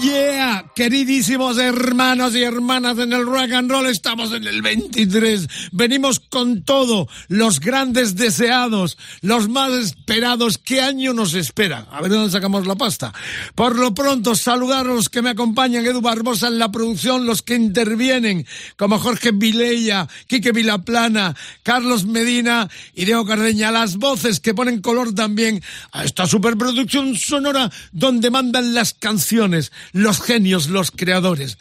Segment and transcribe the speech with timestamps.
[0.00, 5.48] Yeah, queridísimos hermanos y hermanas en el rock and roll, estamos en el 23.
[5.72, 10.58] Venimos con todo, los grandes deseados, los más esperados.
[10.58, 11.86] ¿Qué año nos espera?
[11.90, 13.14] A ver dónde sacamos la pasta.
[13.54, 17.42] Por lo pronto, saludar a los que me acompañan, Edu Barbosa en la producción, los
[17.42, 24.54] que intervienen, como Jorge Vilella, Quique Vilaplana, Carlos Medina y Diego Cardeña, las voces que
[24.54, 31.58] ponen color también a esta superproducción sonora donde mandan las canciones los genios, los creadores.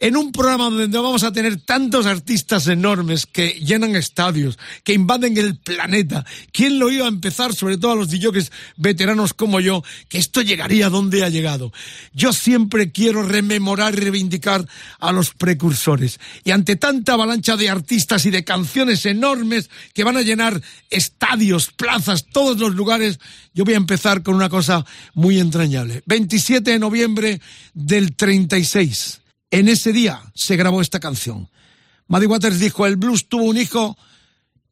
[0.00, 5.36] En un programa donde vamos a tener tantos artistas enormes que llenan estadios, que invaden
[5.36, 6.24] el planeta.
[6.52, 10.40] ¿Quién lo iba a empezar, sobre todo a los DJs veteranos como yo, que esto
[10.42, 11.72] llegaría donde ha llegado?
[12.12, 14.68] Yo siempre quiero rememorar y reivindicar
[15.00, 16.20] a los precursores.
[16.44, 21.72] Y ante tanta avalancha de artistas y de canciones enormes que van a llenar estadios,
[21.72, 23.18] plazas, todos los lugares,
[23.52, 26.02] yo voy a empezar con una cosa muy entrañable.
[26.06, 27.40] 27 de noviembre
[27.74, 29.20] del 36.
[29.50, 31.48] En ese día se grabó esta canción.
[32.06, 33.96] Muddy Waters dijo, el blues tuvo un hijo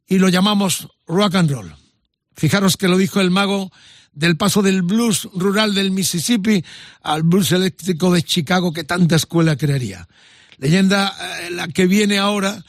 [0.07, 1.75] y lo llamamos rock and roll.
[2.35, 3.71] Fijaros que lo dijo el mago
[4.13, 6.63] del paso del blues rural del Mississippi
[7.03, 10.07] al blues eléctrico de Chicago que tanta escuela crearía.
[10.57, 12.63] Leyenda eh, la que viene ahora,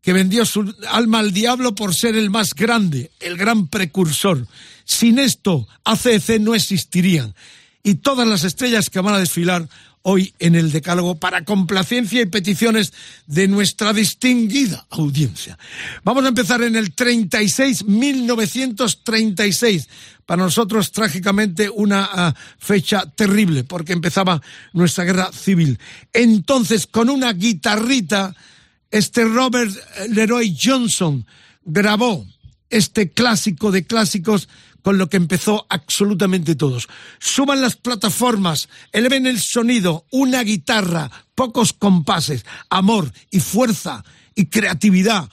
[0.00, 4.46] que vendió su alma al diablo por ser el más grande, el gran precursor.
[4.84, 7.34] Sin esto, ACC no existirían.
[7.82, 9.68] Y todas las estrellas que van a desfilar
[10.06, 12.92] hoy en el Decálogo para complacencia y peticiones
[13.26, 15.58] de nuestra distinguida audiencia.
[16.04, 19.88] Vamos a empezar en el 36, 1936.
[20.26, 24.42] Para nosotros, trágicamente, una uh, fecha terrible, porque empezaba
[24.72, 25.78] nuestra guerra civil.
[26.12, 28.36] Entonces, con una guitarrita,
[28.90, 29.72] este Robert
[30.10, 31.24] Leroy Johnson
[31.64, 32.26] grabó
[32.68, 34.50] este clásico de clásicos
[34.84, 36.88] con lo que empezó absolutamente todos.
[37.18, 45.30] Suban las plataformas, eleven el sonido, una guitarra, pocos compases, amor y fuerza y creatividad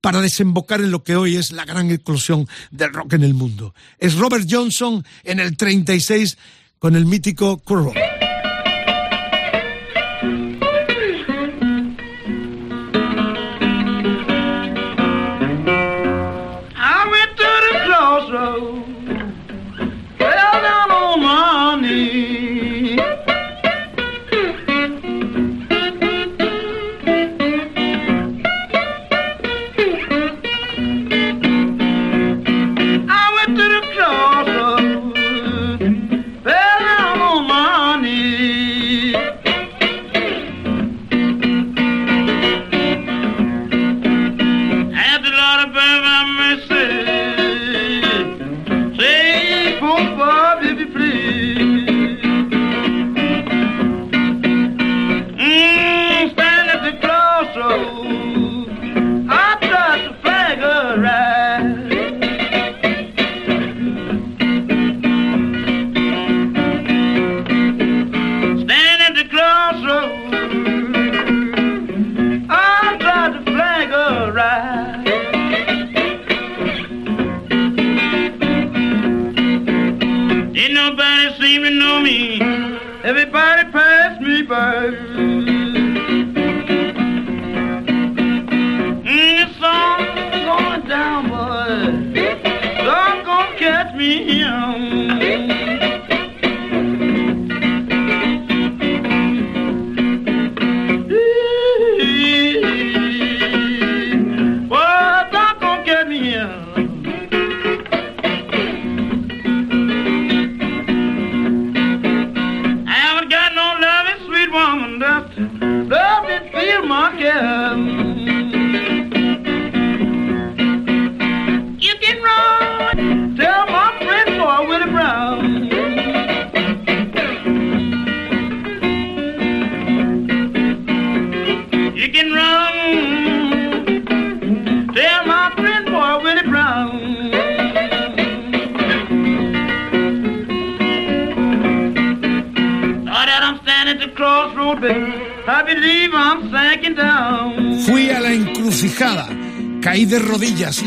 [0.00, 3.74] para desembocar en lo que hoy es la gran eclosión del rock en el mundo.
[3.98, 6.38] Es Robert Johnson en el 36
[6.78, 7.92] con el mítico Curro.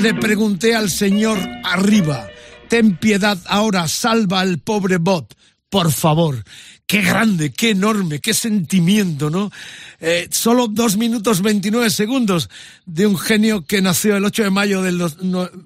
[0.02, 2.28] Le pregunté al Señor arriba,
[2.70, 5.36] ten piedad ahora, salva al pobre bot,
[5.70, 6.44] por favor.
[6.86, 9.52] Qué grande, qué enorme, qué sentimiento, ¿no?
[10.00, 12.50] Eh, solo dos minutos 29 segundos
[12.86, 15.04] de un genio que nació el 8 de mayo del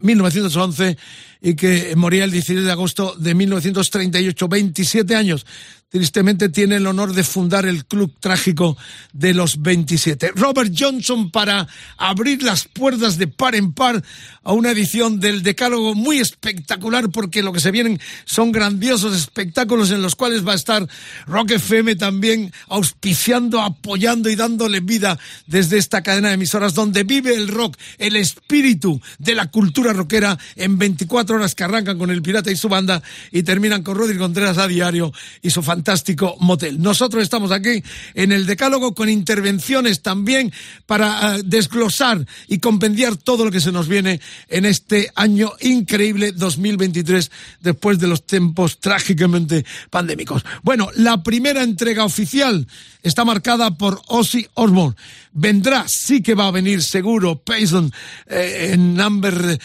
[0.02, 0.98] 1911
[1.42, 5.46] y que moría el 16 de agosto de 1938, 27 años
[5.92, 8.78] tristemente tiene el honor de fundar el Club Trágico
[9.12, 10.32] de los 27.
[10.36, 11.68] Robert Johnson para
[11.98, 14.02] abrir las puertas de par en par
[14.44, 19.92] a una edición del Decálogo muy espectacular porque lo que se vienen son grandiosos espectáculos
[19.92, 20.88] en los cuales va a estar
[21.28, 27.36] Rock FM también auspiciando, apoyando y dándole vida desde esta cadena de emisoras donde vive
[27.36, 32.22] el rock, el espíritu de la cultura rockera en 24 horas que arrancan con el
[32.22, 35.12] Pirata y su banda y terminan con Rodrigo Contreras a diario
[35.42, 36.80] y su fantástico motel.
[36.80, 37.84] Nosotros estamos aquí
[38.14, 40.54] en el Decálogo con intervenciones también
[40.86, 46.34] para uh, desglosar y compendiar todo lo que se nos viene en este año increíble
[46.34, 47.32] 2023
[47.62, 50.44] después de los tiempos trágicamente pandémicos.
[50.62, 52.68] Bueno, la primera entrega oficial
[53.02, 54.96] está marcada por Ozzy Osbourne.
[55.34, 57.92] Vendrá, sí que va a venir seguro, Payson
[58.28, 59.60] eh, en Number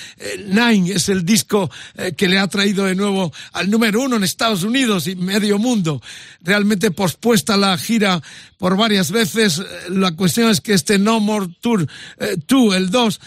[0.46, 4.24] 9 es el disco eh, que le ha traído de nuevo al número uno en
[4.24, 6.00] Estados Unidos y medio mundo.
[6.42, 8.20] Realmente pospuesta la gira
[8.58, 9.62] por varias veces.
[9.88, 11.86] La cuestión es que este No More Tour
[12.46, 13.20] 2, el 2,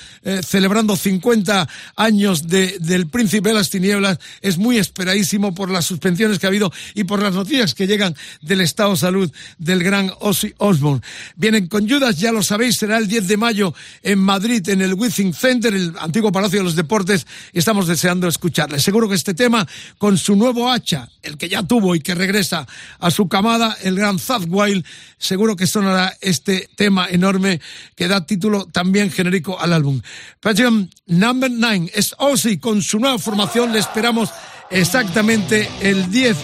[0.46, 6.40] celebrando 50 años de, del Príncipe de las Tinieblas, es muy esperadísimo por las suspensiones
[6.40, 10.12] que ha habido y por las noticias que llegan del estado de salud del gran
[10.20, 11.02] Ozzy Osbourne.
[11.36, 13.74] Vienen con Judas, ya lo sabéis, será el 10 de mayo
[14.04, 18.28] en Madrid, en el Withing Center, el antiguo Palacio de los Deportes, y estamos deseando
[18.28, 18.80] escucharle.
[18.80, 19.68] Seguro que este tema,
[19.98, 22.68] con su nuevo hacha, el que ya tuvo y que regresa
[23.00, 24.86] a su camada, el gran Zad Wild,
[25.20, 27.62] seguro que sonará este tema enorme
[27.96, 30.02] que da título también genérico al álbum.
[30.40, 34.30] Patreon Number 9 es Ozzy con su nueva formación, le esperamos
[34.72, 36.38] exactamente el 10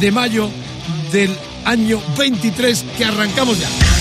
[0.00, 0.50] de mayo
[1.12, 1.30] del
[1.64, 3.91] año 23 que arrancamos ya.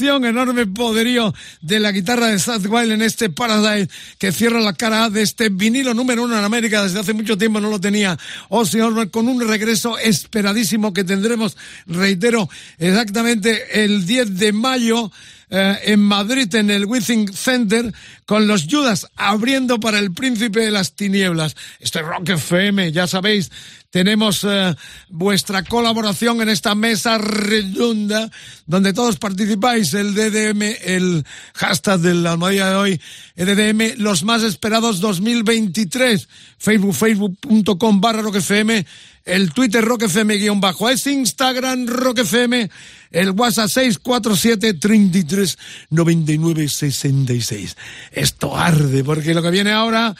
[0.00, 5.10] Enorme poderío de la guitarra de Sad Wild en este Paradise que cierra la cara
[5.10, 6.82] de este vinilo número uno en América.
[6.82, 11.56] Desde hace mucho tiempo no lo tenía Ozzy Osbourne con un regreso esperadísimo que tendremos,
[11.86, 12.48] reitero,
[12.78, 15.10] exactamente el 10 de mayo
[15.54, 17.94] eh, en Madrid, en el Withing Center,
[18.26, 21.54] con los Judas abriendo para el príncipe de las tinieblas.
[21.78, 23.52] Este Rock FM, ya sabéis,
[23.90, 24.74] tenemos eh,
[25.08, 28.28] vuestra colaboración en esta mesa redonda
[28.66, 29.94] donde todos participáis.
[29.94, 33.00] El DDM, el hashtag de la almohadilla de hoy,
[33.36, 36.28] DDM, los más esperados 2023.
[36.58, 38.84] Facebook, facebook.com barra roquefm,
[39.24, 42.68] el Twitter roquefm guion bajo, es Instagram roquefm,
[43.14, 45.58] el WhatsApp 647 33
[45.90, 47.76] 99 66.
[48.12, 50.14] Esto arde porque lo que viene ahora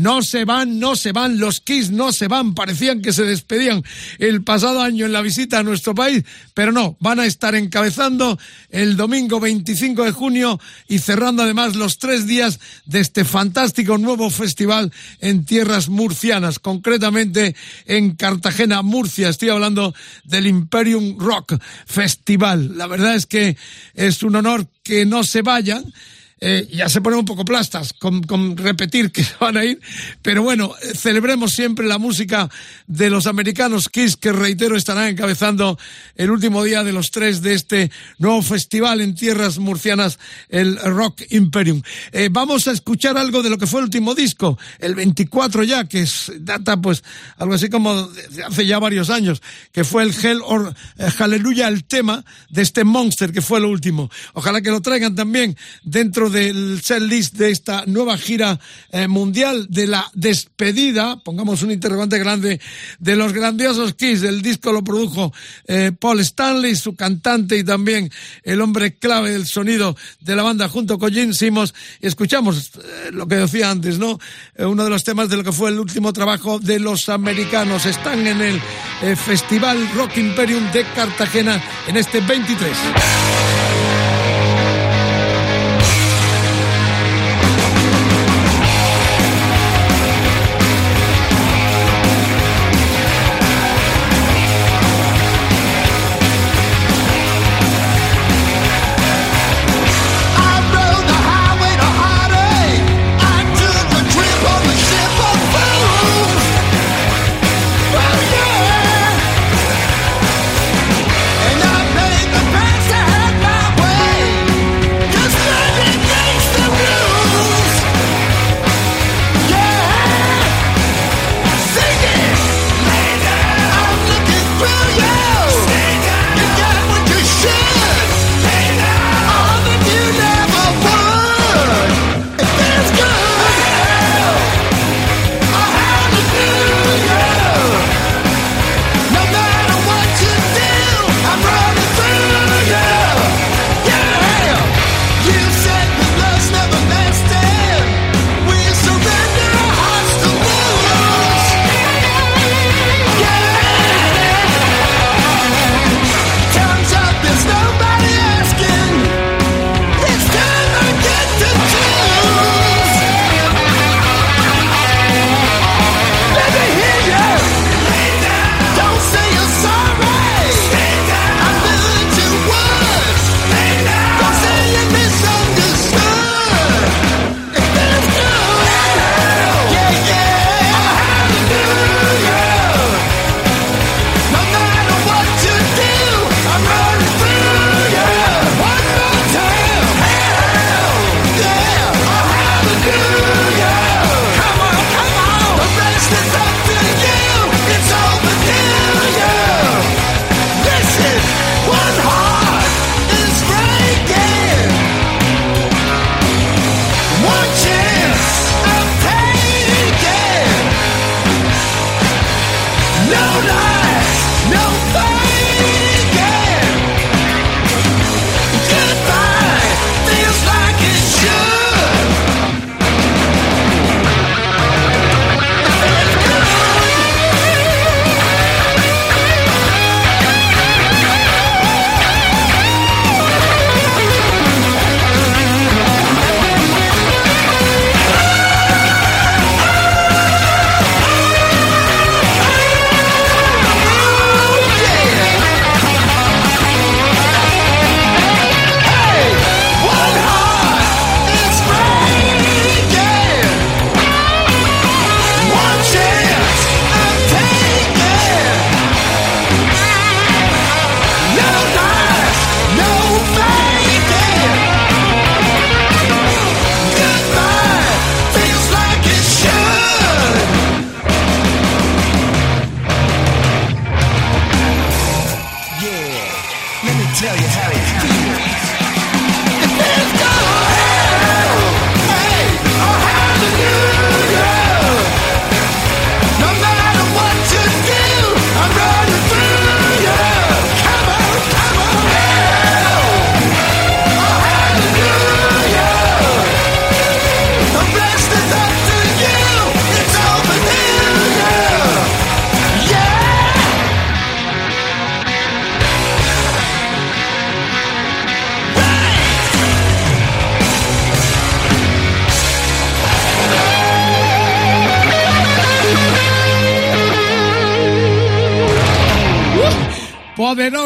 [0.00, 3.82] no se van, no se van, los Kiss no se van, parecían que se despedían
[4.18, 8.38] el pasado año en la visita a nuestro país, pero no, van a estar encabezando
[8.70, 14.30] el domingo 25 de junio y cerrando además los tres días de este fantástico nuevo
[14.30, 14.90] festival
[15.20, 17.54] en tierras murcianas, concretamente
[17.84, 19.28] en Cartagena, Murcia.
[19.28, 22.78] Estoy hablando del Imperium Rock Festival.
[22.78, 23.56] La verdad es que
[23.94, 25.92] es un honor que no se vayan
[26.40, 29.80] eh, ya se ponen un poco plastas con, con, repetir que van a ir,
[30.22, 32.48] pero bueno, celebremos siempre la música
[32.86, 35.78] de los americanos Kiss, que reitero estarán encabezando
[36.16, 40.18] el último día de los tres de este nuevo festival en tierras murcianas,
[40.48, 41.82] el Rock Imperium.
[42.12, 45.84] Eh, vamos a escuchar algo de lo que fue el último disco, el 24 ya,
[45.84, 47.04] que es, data pues
[47.36, 48.08] algo así como
[48.46, 49.42] hace ya varios años,
[49.72, 53.68] que fue el Hell or eh, Hallelujah, el tema de este Monster, que fue lo
[53.68, 54.10] último.
[54.32, 58.58] Ojalá que lo traigan también dentro del set list de esta nueva gira
[58.90, 62.60] eh, mundial de la despedida, pongamos un interrogante grande,
[62.98, 64.22] de los grandiosos Kiss.
[64.22, 65.32] El disco lo produjo
[65.66, 68.10] eh, Paul Stanley, su cantante y también
[68.42, 71.74] el hombre clave del sonido de la banda junto con Jim Simmons.
[72.00, 74.18] Escuchamos eh, lo que decía antes, ¿no?
[74.58, 77.86] uno de los temas de lo que fue el último trabajo de los americanos.
[77.86, 83.29] Están en el Festival Rock Imperium de Cartagena en este 23.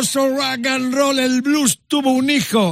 [0.04, 1.53] Poderoso rock and roll, el blues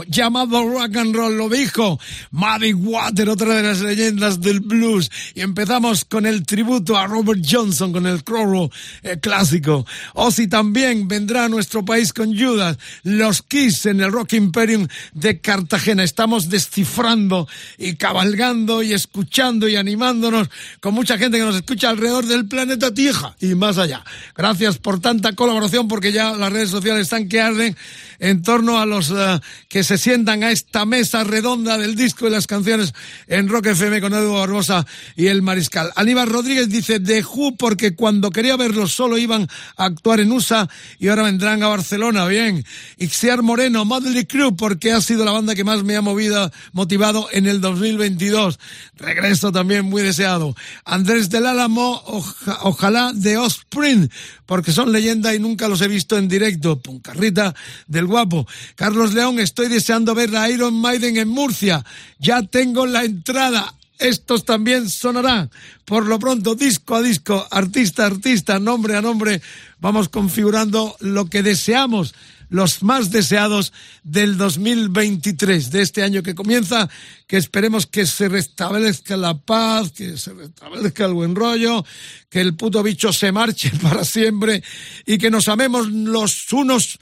[0.07, 1.99] llamado rock and roll, lo dijo
[2.31, 5.11] Muddy Water, otra de las leyendas del blues.
[5.35, 8.71] Y empezamos con el tributo a Robert Johnson, con el Crow
[9.03, 9.85] eh, clásico.
[10.15, 15.41] Ozzy también vendrá a nuestro país con Judas, los Kiss en el Rock Imperium de
[15.41, 16.05] Cartagena.
[16.05, 20.49] Estamos descifrando y cabalgando y escuchando y animándonos
[20.81, 24.05] con mucha gente que nos escucha alrededor del planeta Tierra y más allá.
[24.37, 27.77] Gracias por tanta colaboración porque ya las redes sociales están que arden
[28.19, 29.41] en torno a los eh,
[29.73, 32.93] que se sientan a esta mesa redonda del disco y las canciones
[33.27, 35.91] en Rock FM con Edu Barbosa y el Mariscal.
[35.97, 40.69] Aníbal Rodríguez dice de Who porque cuando quería verlos solo iban a actuar en USA
[40.99, 42.67] y ahora vendrán a Barcelona, bien.
[42.99, 47.29] Ixiar Moreno, Motley Crew porque ha sido la banda que más me ha movido, motivado
[47.33, 48.59] en el 2022.
[48.97, 50.55] Regreso también muy deseado.
[50.85, 52.03] Andrés del Álamo,
[52.61, 54.11] ojalá de Osprey
[54.53, 56.79] porque son leyenda y nunca los he visto en directo.
[56.79, 57.55] Puncarrita
[57.87, 58.47] del guapo.
[58.75, 61.85] Carlos León, estoy deseando ver a Iron Maiden en Murcia.
[62.19, 63.75] Ya tengo la entrada.
[63.99, 65.51] Estos también sonarán.
[65.85, 69.41] Por lo pronto, disco a disco, artista a artista, nombre a nombre,
[69.79, 72.15] vamos configurando lo que deseamos
[72.53, 73.73] los más deseados
[74.05, 76.89] del 2023, de este año que comienza,
[77.27, 81.83] que esperemos que se restablezca la paz, que se restablezca el buen rollo,
[82.29, 84.63] que el puto bicho se marche para siempre
[85.07, 86.99] y que nos amemos los unos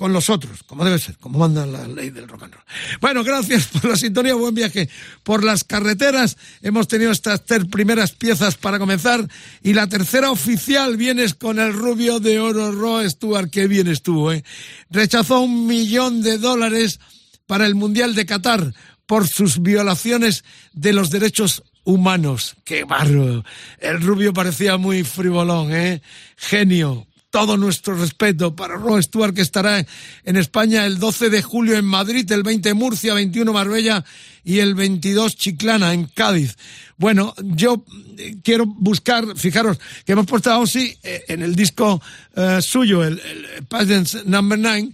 [0.00, 2.64] con los otros, como debe ser, como manda la ley del rock and roll.
[3.02, 4.88] Bueno, gracias por la sintonía, buen viaje
[5.22, 6.38] por las carreteras.
[6.62, 9.28] Hemos tenido estas tres primeras piezas para comenzar
[9.62, 14.32] y la tercera oficial vienes con el rubio de oro Ro Stewart, que bien estuvo,
[14.32, 14.42] ¿eh?
[14.88, 16.98] Rechazó un millón de dólares
[17.46, 18.72] para el Mundial de Qatar
[19.04, 22.56] por sus violaciones de los derechos humanos.
[22.64, 23.44] ¡Qué barro!
[23.78, 26.00] El rubio parecía muy frivolón, ¿eh?
[26.38, 29.84] Genio, todo nuestro respeto para Ron Stewart, que estará
[30.24, 34.04] en España el 12 de julio en Madrid, el 20 Murcia, 21 Marbella
[34.44, 36.56] y el 22 Chiclana en Cádiz.
[36.96, 37.84] Bueno, yo
[38.18, 42.02] eh, quiero buscar, fijaros, que hemos puesto a Ozzy eh, en el disco
[42.34, 44.92] eh, suyo, el, el Number 9,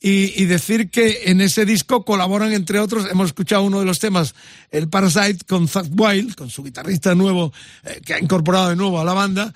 [0.00, 4.36] y, decir que en ese disco colaboran, entre otros, hemos escuchado uno de los temas,
[4.70, 7.52] el Parasite, con Zach Wild, con su guitarrista nuevo,
[8.04, 9.52] que ha incorporado de nuevo a la banda,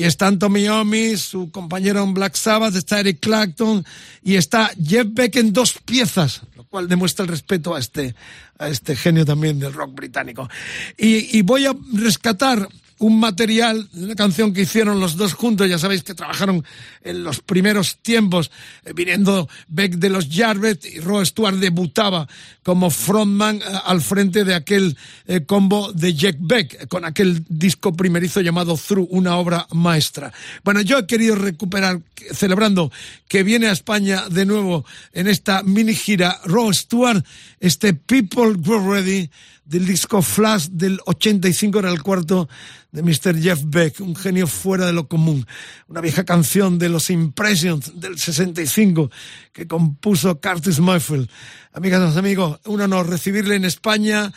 [0.00, 3.84] y están Tommy Omi, su compañero en Black Sabbath, está Eric Clapton
[4.22, 8.14] y está Jeff Beck en dos piezas, lo cual demuestra el respeto a este,
[8.58, 10.48] a este genio también del rock británico.
[10.96, 12.66] Y, y voy a rescatar
[13.00, 16.64] un material, una canción que hicieron los dos juntos, ya sabéis que trabajaron
[17.02, 18.50] en los primeros tiempos,
[18.84, 22.28] eh, viniendo Beck de los Jarvet y Roy Stewart debutaba
[22.62, 27.94] como frontman eh, al frente de aquel eh, combo de Jack Beck, con aquel disco
[27.94, 30.30] primerizo llamado Through, una obra maestra.
[30.62, 32.00] Bueno, yo he querido recuperar,
[32.32, 32.92] celebrando
[33.28, 34.84] que viene a España de nuevo
[35.14, 37.24] en esta mini gira, Roy Stewart,
[37.60, 39.30] este People Go Ready,
[39.70, 42.48] del disco Flash del 85, era el cuarto
[42.90, 43.40] de Mr.
[43.40, 45.46] Jeff Beck, un genio fuera de lo común.
[45.86, 49.10] Una vieja canción de los Impressions del 65
[49.52, 51.30] que compuso Curtis Mayfield.
[51.72, 54.32] Amigas amigos, un honor recibirle en España.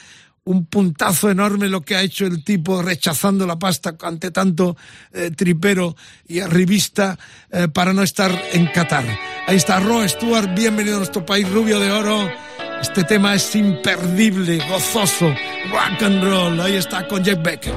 [0.46, 4.76] Un puntazo enorme lo que ha hecho el tipo rechazando la pasta ante tanto
[5.14, 5.96] eh, tripero
[6.28, 7.18] y arribista
[7.50, 9.06] eh, para no estar en Qatar.
[9.48, 12.30] Ahí está Ro Stewart, bienvenido a nuestro país rubio de oro.
[12.84, 15.34] Este tema es imperdible, gozoso,
[15.72, 16.60] rock and roll.
[16.60, 17.72] Ahí está con Jeff Beck.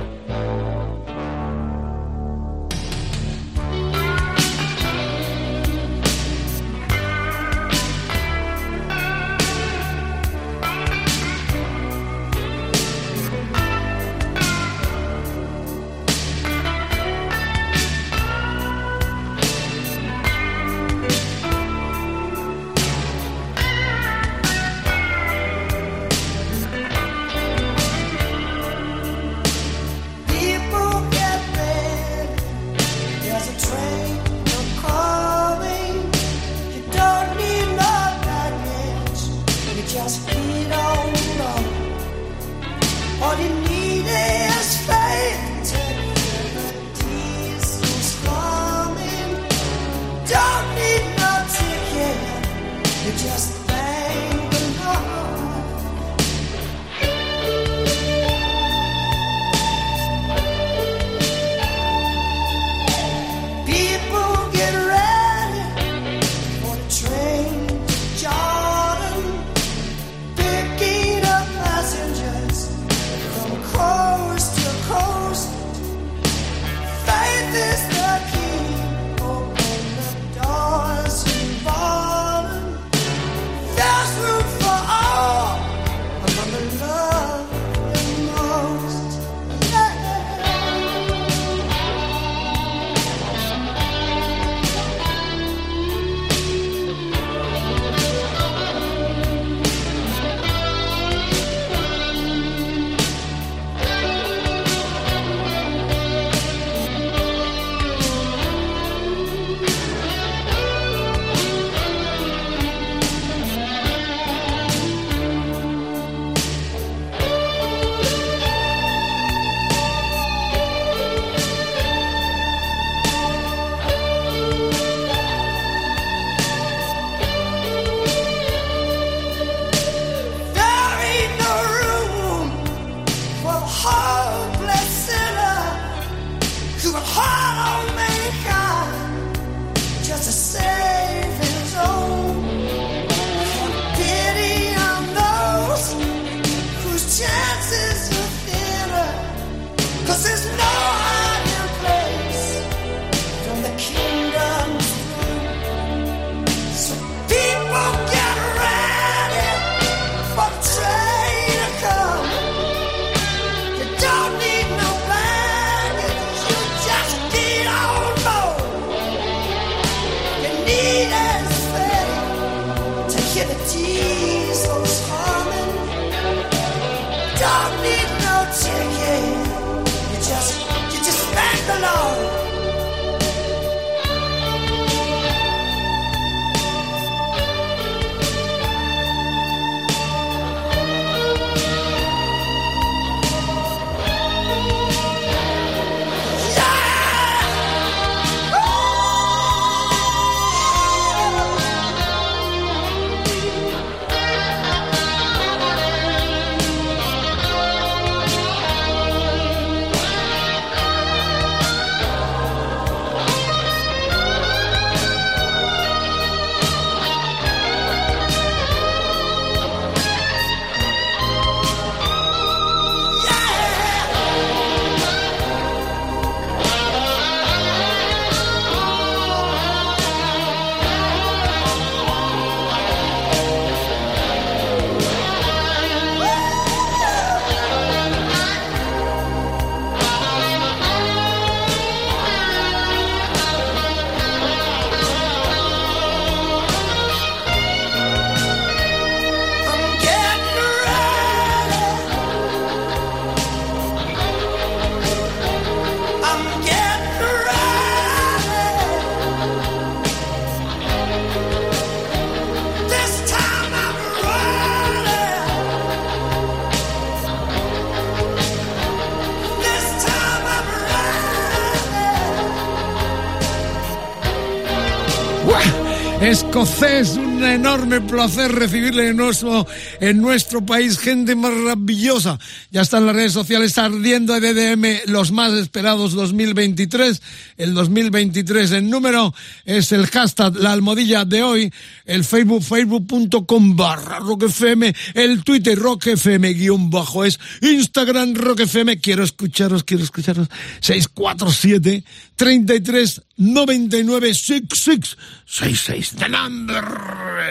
[277.87, 279.66] Un enorme placer recibirle en nuestro,
[280.00, 280.98] en nuestro país.
[280.98, 282.38] Gente maravillosa.
[282.70, 287.20] Ya están las redes sociales ardiendo de DDM los más esperados 2023.
[287.59, 289.35] El 2023 el número
[289.66, 291.72] es el hashtag, la almohadilla de hoy.
[292.07, 294.94] El Facebook, facebook.com barra rockfm.
[295.12, 297.38] El Twitter rockfm guion bajo es.
[297.61, 298.98] Instagram rockfm.
[298.98, 300.48] Quiero escucharos, quiero escucharos.
[300.81, 302.02] 647
[302.37, 306.85] 33 99 66 66 The Number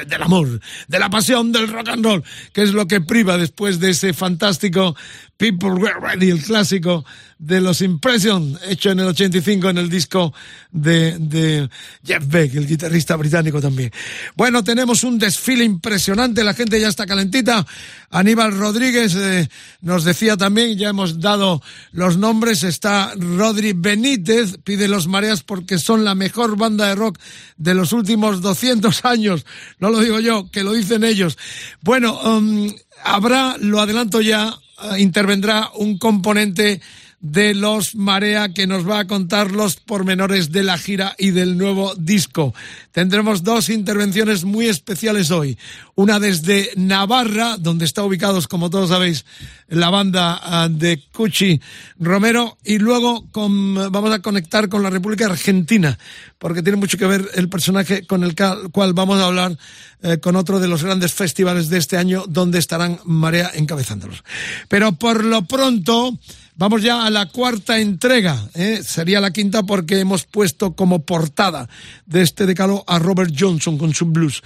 [0.07, 0.54] del amor,
[0.87, 4.13] de la pasión del rock and roll, que es lo que priva después de ese
[4.13, 4.95] fantástico
[5.37, 7.03] People Were Ready, el clásico
[7.37, 10.33] de los Impression, hecho en el 85 en el disco
[10.71, 11.69] de, de
[12.05, 13.91] Jeff Beck, el guitarrista británico también.
[14.35, 17.65] Bueno, tenemos un desfile impresionante, la gente ya está calentita.
[18.11, 19.49] Aníbal Rodríguez eh,
[19.81, 25.77] nos decía también, ya hemos dado los nombres, está Rodri Benítez, pide los mareas porque
[25.77, 27.19] son la mejor banda de rock
[27.57, 29.45] de los últimos 200 años.
[29.79, 31.37] No lo digo yo, que lo dicen ellos.
[31.81, 34.57] Bueno, um, habrá, lo adelanto ya,
[34.97, 36.81] intervendrá un componente
[37.19, 41.57] de los Marea que nos va a contar los pormenores de la gira y del
[41.57, 42.53] nuevo disco.
[42.91, 45.57] Tendremos dos intervenciones muy especiales hoy.
[45.95, 49.25] Una desde Navarra, donde está ubicados, como todos sabéis,
[49.67, 51.59] la banda ah, de Cuchi
[51.99, 55.97] Romero, y luego vamos a conectar con la República Argentina,
[56.37, 58.35] porque tiene mucho que ver el personaje con el
[58.71, 59.57] cual vamos a hablar
[60.03, 64.23] eh, con otro de los grandes festivales de este año, donde estarán Marea encabezándolos.
[64.67, 66.17] Pero por lo pronto,
[66.57, 68.81] Vamos ya a la cuarta entrega, ¿eh?
[68.81, 71.67] sería la quinta porque hemos puesto como portada
[72.05, 74.41] de este decalo a Robert Johnson con su blues.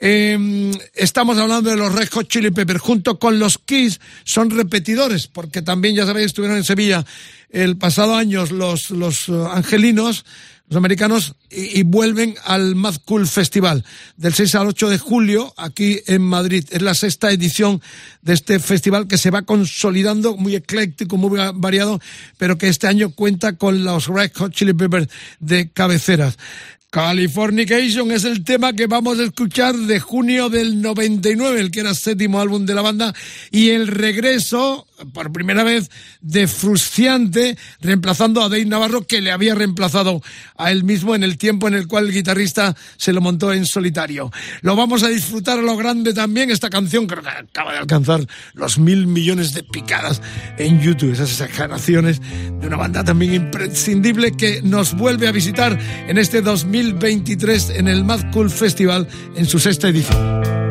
[0.00, 5.26] Eh, estamos hablando de los Red Hot Chili Peppers, junto con los Kiss, son repetidores,
[5.26, 7.04] porque también, ya sabéis, estuvieron en Sevilla
[7.50, 10.24] el pasado año los, los uh, angelinos,
[10.70, 13.84] los americanos y, vuelven al Mad Cool Festival
[14.16, 16.64] del 6 al 8 de julio aquí en Madrid.
[16.70, 17.82] Es la sexta edición
[18.22, 22.00] de este festival que se va consolidando, muy ecléctico, muy variado,
[22.38, 25.08] pero que este año cuenta con los Red Hot Chili Peppers
[25.40, 26.38] de cabeceras.
[26.90, 31.94] Californication es el tema que vamos a escuchar de junio del 99, el que era
[31.94, 33.14] séptimo álbum de la banda,
[33.52, 39.54] y el regreso, por primera vez, de Frustiante, reemplazando a Dave Navarro, que le había
[39.54, 40.22] reemplazado
[40.56, 43.66] a él mismo en el tiempo en el cual el guitarrista se lo montó en
[43.66, 44.30] solitario.
[44.62, 48.26] Lo vamos a disfrutar a lo grande también, esta canción creo que acaba de alcanzar
[48.54, 50.20] los mil millones de picadas
[50.58, 56.18] en YouTube, esas exageraciones de una banda también imprescindible que nos vuelve a visitar en
[56.18, 60.69] este 2000 2023 en el Mad Cool Festival en su sexta edición.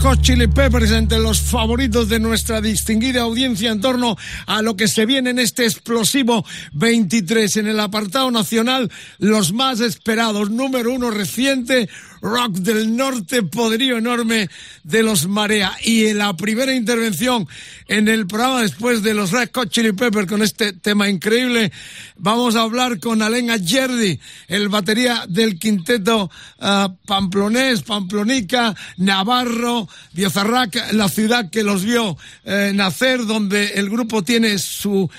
[0.00, 4.88] Hot Chili Peppers entre los favoritos de nuestra distinguida audiencia en torno a lo que
[4.88, 7.58] se viene en este explosivo 23.
[7.58, 10.50] En el apartado nacional, los más esperados.
[10.50, 11.88] Número uno reciente,
[12.22, 14.48] Rock del Norte, poderío enorme
[14.84, 15.76] de los Marea.
[15.82, 17.48] Y en la primera intervención
[17.88, 21.72] en el programa después de los Red Hot Chili Peppers con este tema increíble,
[22.16, 30.92] vamos a hablar con Alena Yerdi, el batería del quinteto uh, pamplonés, pamplonica, Navarro, Biozarrac,
[30.92, 35.10] la ciudad que los vio eh, nacer, donde el grupo tiene su uh,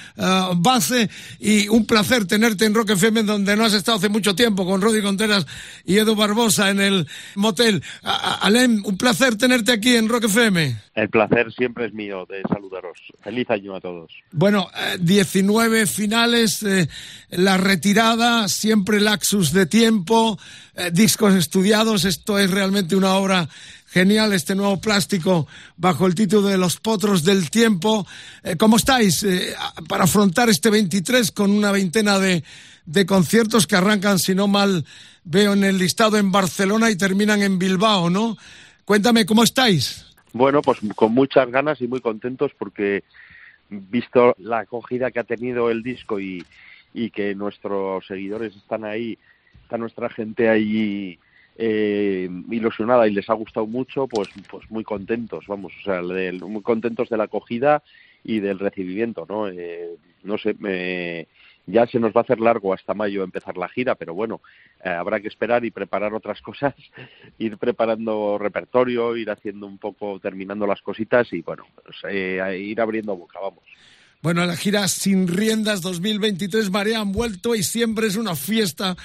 [0.56, 4.66] base y un placer tenerte en Rock FM donde no has estado hace mucho tiempo
[4.66, 5.46] con Rodi Conteras
[5.86, 6.93] y Edu Barbosa en el
[7.36, 7.84] motel.
[8.04, 10.76] Alem, un placer tenerte aquí en Rock FM.
[10.96, 13.00] El placer siempre es mío de saludaros.
[13.24, 14.12] Feliz año a todos.
[14.32, 16.88] Bueno, eh, 19 finales, eh,
[17.30, 20.38] la retirada, siempre laxus de tiempo,
[20.76, 22.06] eh, discos estudiados.
[22.06, 23.50] Esto es realmente una obra
[23.88, 28.06] genial, este nuevo plástico bajo el título de Los Potros del Tiempo.
[28.44, 29.26] Eh, ¿Cómo estáis
[29.88, 32.44] para afrontar este 23 con una veintena de,
[32.86, 34.86] de conciertos que arrancan, si no mal
[35.24, 38.38] veo en el listado, en Barcelona y terminan en Bilbao, ¿no?
[38.86, 40.06] Cuéntame, ¿cómo estáis?
[40.34, 43.04] Bueno, pues con muchas ganas y muy contentos porque
[43.70, 46.44] visto la acogida que ha tenido el disco y,
[46.94, 49.18] y que nuestros seguidores están ahí,
[49.64, 51.18] está nuestra gente ahí
[51.58, 56.62] eh, ilusionada y les ha gustado mucho, pues, pues muy contentos, vamos, o sea, muy
[56.62, 57.84] contentos de la acogida
[58.24, 59.48] y del recibimiento, ¿no?
[59.50, 59.92] Eh,
[60.24, 61.28] no sé, me,
[61.66, 64.42] ya se nos va a hacer largo hasta mayo empezar la gira, pero bueno,
[64.84, 66.74] eh, habrá que esperar y preparar otras cosas,
[67.38, 72.82] ir preparando repertorio, ir haciendo un poco, terminando las cositas y bueno, pues, eh, ir
[72.82, 73.64] abriendo boca, vamos.
[74.24, 78.96] Bueno, la gira Sin Riendas 2023, Marea han vuelto y siempre es una fiesta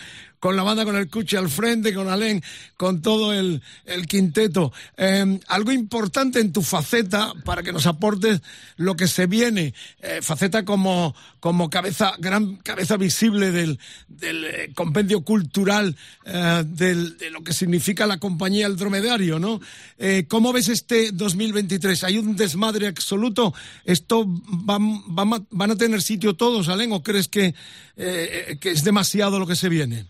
[0.41, 2.43] con la banda, con el Cuchi al frente, con Alén,
[2.77, 4.73] con todo el, el quinteto.
[4.97, 8.41] Eh, algo importante en tu faceta para que nos aportes
[8.77, 13.79] lo que se viene, eh, faceta como, como cabeza, gran cabeza visible del,
[14.09, 19.61] del eh, compendio cultural eh, del, de lo que significa la compañía El Dromedario, ¿no?
[19.99, 22.05] Eh, ¿Cómo ves este 2023?
[22.05, 23.55] ¿Hay un desmadre absoluto?
[23.85, 27.55] ¿Esto va, va, van a tener sitio todos, Alén, o crees que,
[27.97, 30.07] eh, que es demasiado lo que se viene?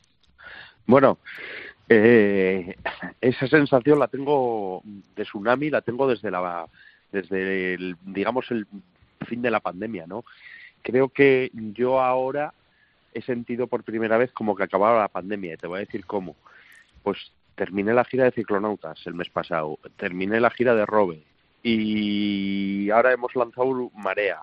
[0.89, 1.19] Bueno,
[1.87, 2.75] eh,
[3.21, 4.83] esa sensación la tengo
[5.15, 6.67] de tsunami, la tengo desde la,
[7.13, 8.67] desde el, digamos el
[9.27, 10.25] fin de la pandemia, ¿no?
[10.83, 12.55] Creo que yo ahora
[13.13, 15.53] he sentido por primera vez como que acababa la pandemia.
[15.53, 16.37] Y te voy a decir cómo.
[17.03, 21.23] Pues terminé la gira de Ciclonautas el mes pasado, terminé la gira de Robe
[21.63, 24.41] y ahora hemos lanzado Marea.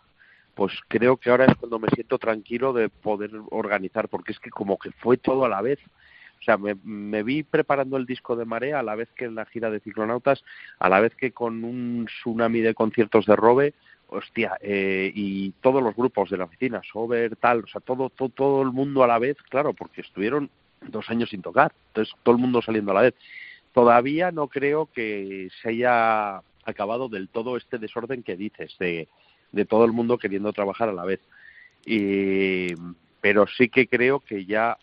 [0.54, 4.52] Pues creo que ahora es cuando me siento tranquilo de poder organizar, porque es que
[4.52, 5.80] como que fue todo a la vez.
[6.46, 9.46] Sea, me, me, vi preparando el disco de Marea a la vez que en la
[9.46, 10.44] gira de Ciclonautas,
[10.78, 13.74] a la vez que con un tsunami de conciertos de Robe,
[14.10, 18.30] hostia, eh, y todos los grupos de la oficina, Sober, tal, o sea, todo, todo,
[18.30, 20.50] todo el mundo a la vez, claro, porque estuvieron
[20.82, 23.16] dos años sin tocar, entonces todo el mundo saliendo a la vez.
[23.74, 29.08] Todavía no creo que se haya acabado del todo este desorden que dices, de,
[29.52, 31.20] de todo el mundo queriendo trabajar a la vez.
[31.86, 32.74] Y,
[33.26, 34.78] pero sí que creo que ya,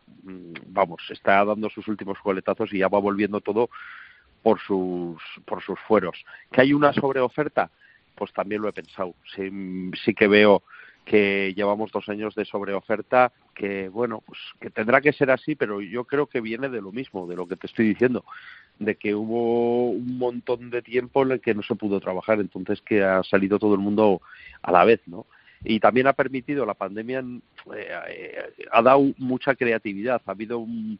[0.67, 3.71] vamos, está dando sus últimos coletazos y ya va volviendo todo
[4.43, 6.25] por sus, por sus fueros.
[6.51, 7.71] ¿Que hay una sobreoferta?
[8.17, 9.15] Pues también lo he pensado.
[9.37, 10.65] Sí, sí que veo
[11.05, 15.81] que llevamos dos años de sobreoferta, que bueno, pues que tendrá que ser así, pero
[15.81, 18.25] yo creo que viene de lo mismo, de lo que te estoy diciendo,
[18.81, 22.83] de que hubo un montón de tiempo en el que no se pudo trabajar, entonces
[22.83, 24.21] que ha salido todo el mundo
[24.63, 25.27] a la vez, ¿no?
[25.65, 27.23] Y también ha permitido la pandemia
[27.77, 30.21] eh, ha dado mucha creatividad.
[30.27, 30.99] Ha habido un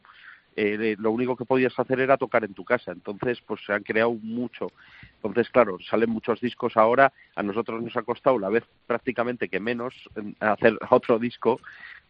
[0.55, 2.91] eh, lo único que podías hacer era tocar en tu casa.
[2.91, 4.71] Entonces pues se han creado mucho.
[5.15, 7.11] Entonces claro salen muchos discos ahora.
[7.35, 9.93] A nosotros nos ha costado la vez prácticamente que menos
[10.39, 11.59] hacer otro disco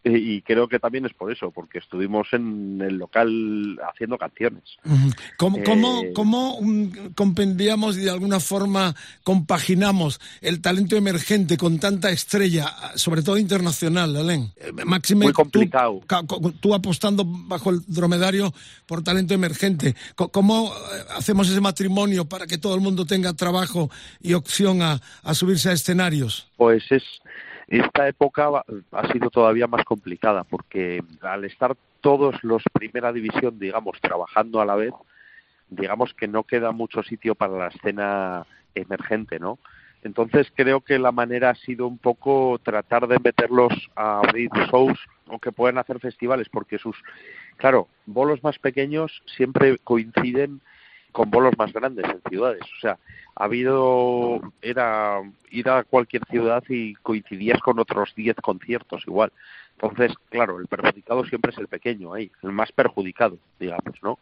[0.05, 4.63] y creo que también es por eso, porque estuvimos en el local haciendo canciones.
[5.37, 5.63] ¿Cómo, eh...
[5.63, 6.59] cómo, cómo
[7.15, 8.93] compendiamos y de alguna forma
[9.23, 14.51] compaginamos el talento emergente con tanta estrella, sobre todo internacional, Alén?
[14.85, 16.01] Máxime, Muy complicado.
[16.27, 18.53] Tú, tú, apostando bajo el dromedario
[18.85, 19.95] por talento emergente.
[20.15, 20.73] ¿Cómo
[21.15, 23.89] hacemos ese matrimonio para que todo el mundo tenga trabajo
[24.21, 26.49] y opción a, a subirse a escenarios?
[26.57, 27.03] Pues es
[27.67, 28.49] esta época
[28.91, 34.65] ha sido todavía más complicada porque al estar todos los primera división, digamos, trabajando a
[34.65, 34.93] la vez,
[35.69, 38.45] digamos que no queda mucho sitio para la escena
[38.75, 39.59] emergente, ¿no?
[40.03, 44.99] Entonces creo que la manera ha sido un poco tratar de meterlos a abrir shows
[45.27, 46.97] o que puedan hacer festivales, porque sus,
[47.55, 50.59] claro, bolos más pequeños siempre coinciden
[51.13, 52.61] con bolos más grandes en ciudades.
[52.61, 52.97] O sea,
[53.35, 59.31] ha habido, era ir a cualquier ciudad y coincidías con otros 10 conciertos igual.
[59.79, 64.19] Entonces, claro, el perjudicado siempre es el pequeño ahí, el más perjudicado, digamos, ¿no?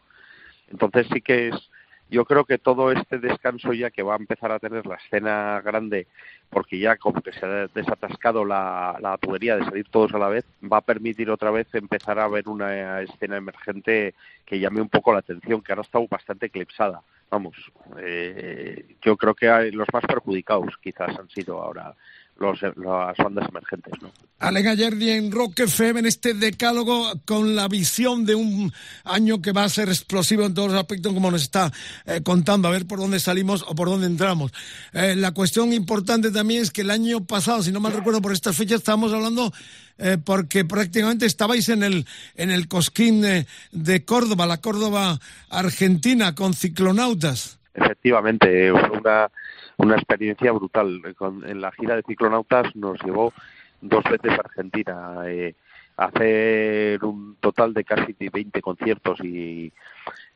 [0.70, 1.70] Entonces sí que es,
[2.12, 5.62] yo creo que todo este descanso ya que va a empezar a tener la escena
[5.64, 6.06] grande,
[6.50, 10.28] porque ya como que se ha desatascado la, la tubería de salir todos a la
[10.28, 14.90] vez, va a permitir otra vez empezar a ver una escena emergente que llame un
[14.90, 17.00] poco la atención, que ahora está bastante eclipsada.
[17.30, 17.56] Vamos,
[17.98, 21.94] eh, yo creo que los más perjudicados quizás han sido ahora
[22.42, 23.94] los, las bandas emergentes.
[24.02, 24.10] ¿no?
[24.38, 28.72] Alega ayer en Rock FM en este decálogo con la visión de un
[29.04, 31.70] año que va a ser explosivo en todos los aspectos, como nos está
[32.04, 34.52] eh, contando, a ver por dónde salimos o por dónde entramos.
[34.92, 38.32] Eh, la cuestión importante también es que el año pasado, si no mal recuerdo por
[38.32, 39.52] esta fecha, estábamos hablando
[39.98, 46.34] eh, porque prácticamente estabais en el, en el Cosquín de, de Córdoba, la Córdoba argentina,
[46.34, 47.60] con ciclonautas.
[47.74, 49.30] Efectivamente, fue una
[49.76, 51.00] una experiencia brutal.
[51.46, 53.32] en la gira de ciclonautas nos llevó
[53.80, 55.54] dos veces a Argentina eh,
[55.96, 59.72] hacer un total de casi 20 conciertos y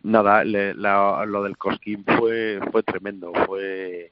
[0.03, 4.11] nada, lo del Cosquín fue fue tremendo, fue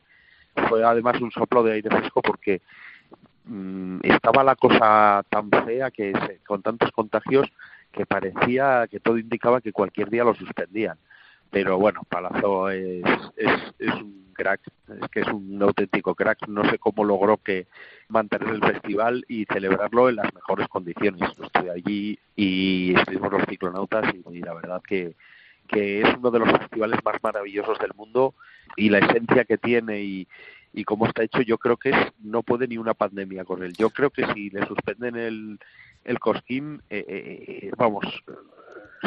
[0.68, 2.62] fue además un soplo de aire fresco porque
[3.44, 6.12] mm, estaba la cosa tan fea que
[6.46, 7.50] con tantos contagios
[7.92, 10.96] que parecía que todo indicaba que cualquier día lo suspendían
[11.54, 13.04] pero bueno, Palazzo es,
[13.36, 16.48] es, un crack, es que es un auténtico crack.
[16.48, 17.68] No sé cómo logró que
[18.08, 21.30] mantener el festival y celebrarlo en las mejores condiciones.
[21.40, 25.14] Estoy allí y estuvimos los ciclonautas y, la verdad que,
[25.68, 28.34] que es uno de los festivales más maravillosos del mundo
[28.76, 30.26] y la esencia que tiene y,
[30.72, 33.74] y cómo está hecho, yo creo que es, no puede ni una pandemia con él.
[33.74, 35.60] Yo creo que si le suspenden el,
[36.02, 38.04] el Cosquín, eh, eh, eh vamos,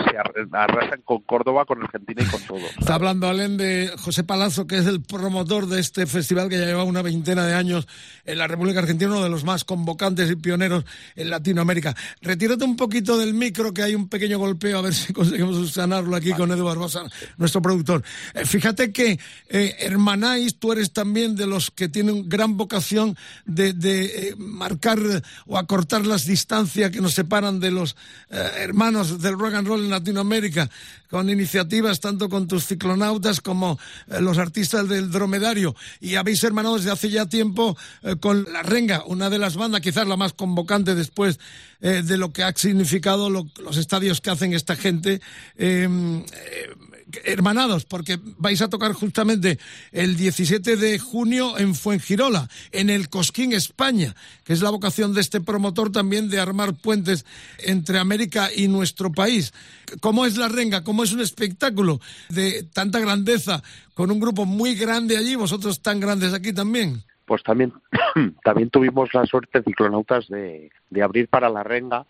[0.03, 2.65] se arrasan con Córdoba, con Argentina y con todo.
[2.79, 6.65] Está hablando Alén de José Palazzo, que es el promotor de este festival que ya
[6.65, 7.87] lleva una veintena de años
[8.25, 10.85] en la República Argentina, uno de los más convocantes y pioneros
[11.15, 11.95] en Latinoamérica.
[12.21, 16.15] Retírate un poquito del micro, que hay un pequeño golpeo, a ver si conseguimos sanarlo
[16.15, 17.03] aquí con Edu Barbosa,
[17.37, 18.03] nuestro productor.
[18.33, 19.19] Eh, fíjate que
[19.49, 24.97] eh, Hermanáis, tú eres también de los que tienen gran vocación de, eh, marcar
[25.45, 27.95] o acortar las distancias que nos separan de los
[28.29, 30.69] hermanos del rock and roll Latinoamérica,
[31.09, 35.75] con iniciativas tanto con tus ciclonautas como eh, los artistas del dromedario.
[35.99, 39.81] Y habéis hermanado desde hace ya tiempo eh, con La Renga, una de las bandas,
[39.81, 41.39] quizás la más convocante después
[41.81, 45.21] eh, de lo que ha significado los estadios que hacen esta gente
[47.23, 49.59] hermanados, porque vais a tocar justamente
[49.91, 55.21] el 17 de junio en Fuengirola, en el Cosquín, España, que es la vocación de
[55.21, 57.25] este promotor también de armar puentes
[57.59, 59.53] entre América y nuestro país.
[60.01, 60.83] ¿Cómo es la renga?
[60.83, 61.99] ¿Cómo es un espectáculo
[62.29, 67.03] de tanta grandeza con un grupo muy grande allí, vosotros tan grandes aquí también?
[67.25, 67.73] Pues también,
[68.43, 72.05] también tuvimos la suerte, ciclonautas, de, de abrir para la renga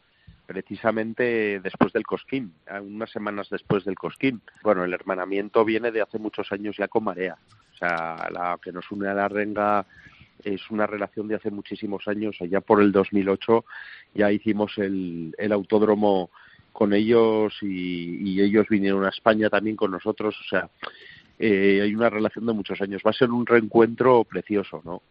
[0.47, 4.41] precisamente después del Cosquín, unas semanas después del Cosquín.
[4.63, 7.37] Bueno, el hermanamiento viene de hace muchos años ya con Marea.
[7.73, 9.85] O sea, la que nos une a la renga
[10.43, 12.37] es una relación de hace muchísimos años.
[12.39, 13.65] Allá por el 2008
[14.15, 16.31] ya hicimos el, el autódromo
[16.71, 20.35] con ellos y, ellos vinieron a España también con nosotros.
[20.39, 20.69] O sea,
[21.39, 23.01] eh, hay una relación de muchos años.
[23.05, 25.01] Va a ser un reencuentro precioso, ¿no?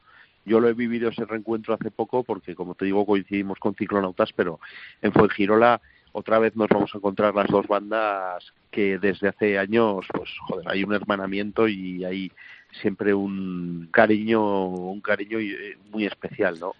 [0.46, 4.32] Yo lo he vivido ese reencuentro hace poco porque, como te digo, coincidimos con ciclonautas,
[4.32, 4.60] pero
[5.02, 5.80] en Fuengirola
[6.12, 10.66] otra vez nos vamos a encontrar las dos bandas que desde hace años, pues, joder,
[10.68, 12.32] hay un hermanamiento y hay
[12.80, 16.74] siempre un cariño, un cariño eh, muy especial, ¿no?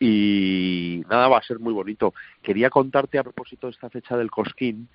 [0.00, 2.12] Y nada, va a ser muy bonito.
[2.42, 4.88] Quería contarte a propósito de esta fecha del Cosquín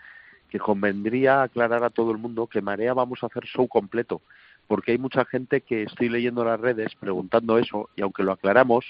[0.50, 4.22] que convendría aclarar a todo el mundo que Marea vamos a hacer show completo
[4.68, 8.86] porque hay mucha gente que estoy leyendo las redes preguntando eso y aunque lo aclaramos,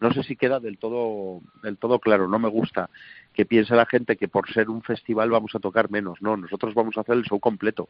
[0.00, 2.88] no sé si queda del todo del todo claro, no me gusta
[3.34, 6.74] que piense la gente que por ser un festival vamos a tocar menos, no, nosotros
[6.74, 7.88] vamos a hacer el show completo.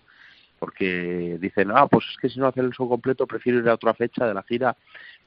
[0.58, 3.74] Porque dicen, ah, pues es que si no hacen el show completo prefiero ir a
[3.74, 4.76] otra fecha de la gira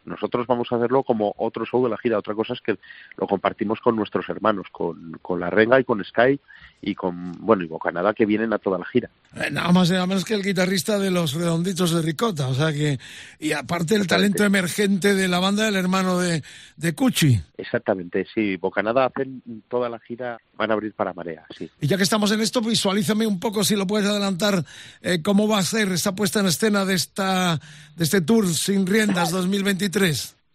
[0.05, 2.17] nosotros vamos a hacerlo como otro show de la gira.
[2.17, 2.77] Otra cosa es que
[3.17, 6.39] lo compartimos con nuestros hermanos, con, con La Renga y con Sky
[6.81, 9.09] y con, bueno, y con Canadá que vienen a toda la gira.
[9.35, 12.73] Eh, nada más nada menos que el guitarrista de los Redonditos de Ricota, o sea
[12.73, 12.99] que,
[13.39, 16.43] y aparte el talento emergente de la banda del hermano de,
[16.75, 17.39] de Cuchi.
[17.57, 21.69] Exactamente, sí, Bocanada hacen toda la gira, van a abrir para Marea, sí.
[21.79, 24.65] Y ya que estamos en esto, visualízame un poco, si lo puedes adelantar,
[25.01, 27.59] eh, cómo va a ser esta puesta en escena de, esta,
[27.95, 29.90] de este tour sin riendas 2023.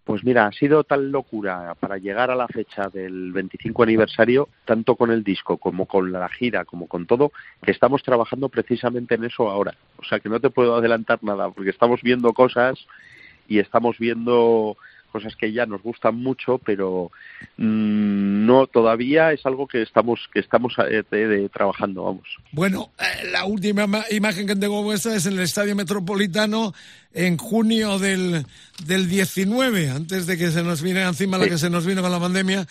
[0.07, 4.95] Pues mira, ha sido tal locura para llegar a la fecha del 25 aniversario, tanto
[4.95, 9.25] con el disco como con la gira, como con todo, que estamos trabajando precisamente en
[9.25, 9.75] eso ahora.
[9.99, 12.87] O sea que no te puedo adelantar nada, porque estamos viendo cosas
[13.49, 14.77] y estamos viendo
[15.07, 17.11] cosas que ya nos gustan mucho, pero
[17.57, 22.27] mm, no todavía es algo que estamos que estamos eh, trabajando, vamos.
[22.53, 26.73] Bueno, eh, la última imagen que tengo vuestra es en el Estadio Metropolitano
[27.13, 28.45] en junio del,
[28.85, 32.13] del 19, antes de que se nos viniera encima la que se nos vino con
[32.13, 32.67] la pandemia,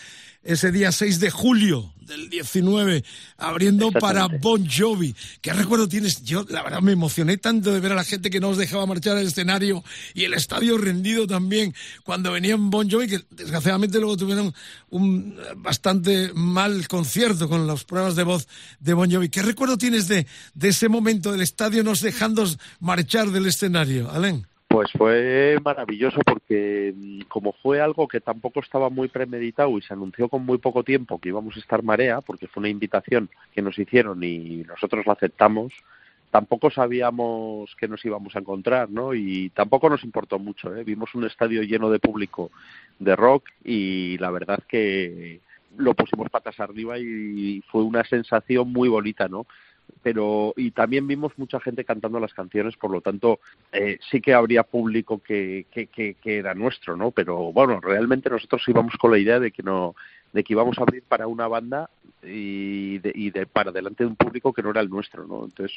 [0.46, 3.04] ese día 6 de julio del 19,
[3.38, 5.16] abriendo para Bon Jovi.
[5.42, 6.24] ¿Qué recuerdo tienes?
[6.24, 8.86] Yo, la verdad, me emocioné tanto de ver a la gente que no os dejaba
[8.86, 9.84] marchar al escenario
[10.14, 11.74] y el estadio rendido también
[12.04, 14.54] cuando venían Bon Jovi, que desgraciadamente luego tuvieron
[14.92, 18.48] un bastante mal concierto con las pruebas de voz
[18.80, 19.30] de Bon Jovi.
[19.30, 22.46] ¿Qué recuerdo tienes de, de ese momento del estadio nos dejando
[22.80, 24.46] marchar del escenario, Alain?
[24.76, 29.94] Pues fue maravilloso porque mm, como fue algo que tampoco estaba muy premeditado y se
[29.94, 33.62] anunció con muy poco tiempo que íbamos a estar marea, porque fue una invitación que
[33.62, 35.72] nos hicieron y nosotros la aceptamos,
[36.30, 39.14] tampoco sabíamos que nos íbamos a encontrar, ¿no?
[39.14, 40.84] Y tampoco nos importó mucho, ¿eh?
[40.84, 42.52] Vimos un estadio lleno de público
[43.00, 45.40] de rock y la verdad que
[45.78, 49.46] lo pusimos patas arriba y fue una sensación muy bonita, ¿no?
[50.06, 53.40] Pero y también vimos mucha gente cantando las canciones, por lo tanto
[53.72, 57.10] eh, sí que habría público que, que, que, era nuestro, ¿no?
[57.10, 59.96] Pero bueno, realmente nosotros íbamos con la idea de que no
[60.32, 61.90] de que íbamos a abrir para una banda
[62.22, 65.46] y, de, y de, para delante de un público que no era el nuestro, ¿no?
[65.46, 65.76] Entonces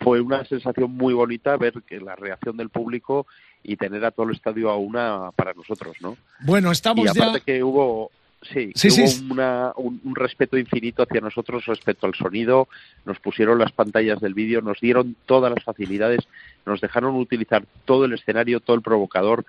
[0.00, 3.26] fue una sensación muy bonita ver que la reacción del público
[3.62, 6.16] y tener a todo el estadio a una para nosotros, ¿no?
[6.40, 7.44] Bueno, estamos y aparte ya...
[7.44, 8.10] que hubo
[8.42, 12.68] Sí, hubo Una, un, respeto infinito hacia nosotros respecto al sonido,
[13.04, 16.20] nos pusieron las pantallas del vídeo, nos dieron todas las facilidades,
[16.66, 19.44] nos dejaron utilizar todo el escenario, todo el provocador,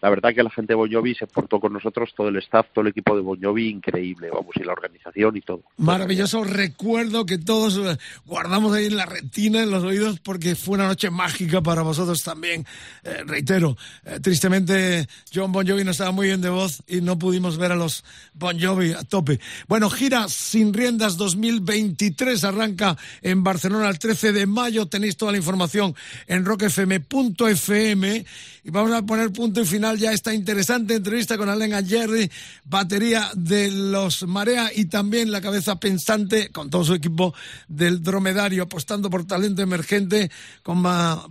[0.00, 2.66] la verdad que la gente de Bon Jovi se portó con nosotros, todo el staff,
[2.72, 5.62] todo el equipo de Bon Jovi, increíble, vamos, y la organización y todo.
[5.78, 10.74] Maravilloso recuerdo que todos eh, guardamos ahí en la retina, en los oídos, porque fue
[10.76, 12.64] una noche mágica para vosotros también.
[13.02, 17.18] Eh, reitero, eh, tristemente John Bon Jovi no estaba muy bien de voz y no
[17.18, 19.40] pudimos ver a los Bon Jovi a tope.
[19.66, 24.86] Bueno, gira Sin Riendas 2023 arranca en Barcelona el 13 de mayo.
[24.86, 25.94] Tenéis toda la información
[26.26, 28.24] en rockfm.fm
[28.64, 32.30] y vamos a poner punto y final ya esta interesante entrevista con Alain Jerry,
[32.64, 37.34] batería de los Marea y también la cabeza pensante con todo su equipo
[37.68, 40.30] del Dromedario, apostando por talento emergente
[40.62, 40.82] con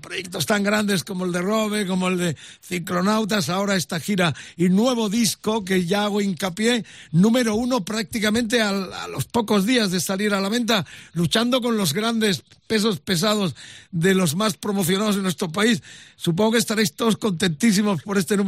[0.02, 4.70] proyectos tan grandes como el de Robe, como el de Ciclonautas, ahora esta gira y
[4.70, 10.34] nuevo disco que ya hago hincapié, número uno prácticamente a los pocos días de salir
[10.34, 13.56] a la venta, luchando con los grandes pesos pesados
[13.92, 15.82] de los más promocionados en nuestro país.
[16.16, 18.47] Supongo que estaréis todos contentísimos por este número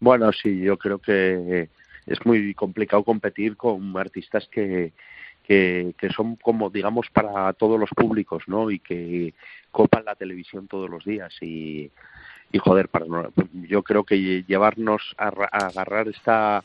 [0.00, 1.68] Bueno, sí, yo creo que
[2.06, 4.92] es muy complicado competir con artistas que,
[5.46, 8.70] que, son como digamos para todos los públicos, ¿no?
[8.70, 9.34] Y que
[9.70, 11.90] copan la televisión todos los días y,
[12.52, 13.06] y joder, para
[13.52, 16.62] yo creo que llevarnos a, a agarrar esta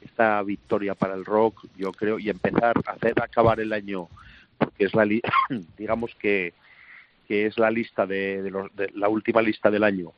[0.00, 4.08] esta victoria para el rock, yo creo, y empezar a hacer acabar el año
[4.56, 5.06] porque es la
[5.76, 6.52] digamos que,
[7.26, 10.12] que es la lista de, de, los, de, la última lista del año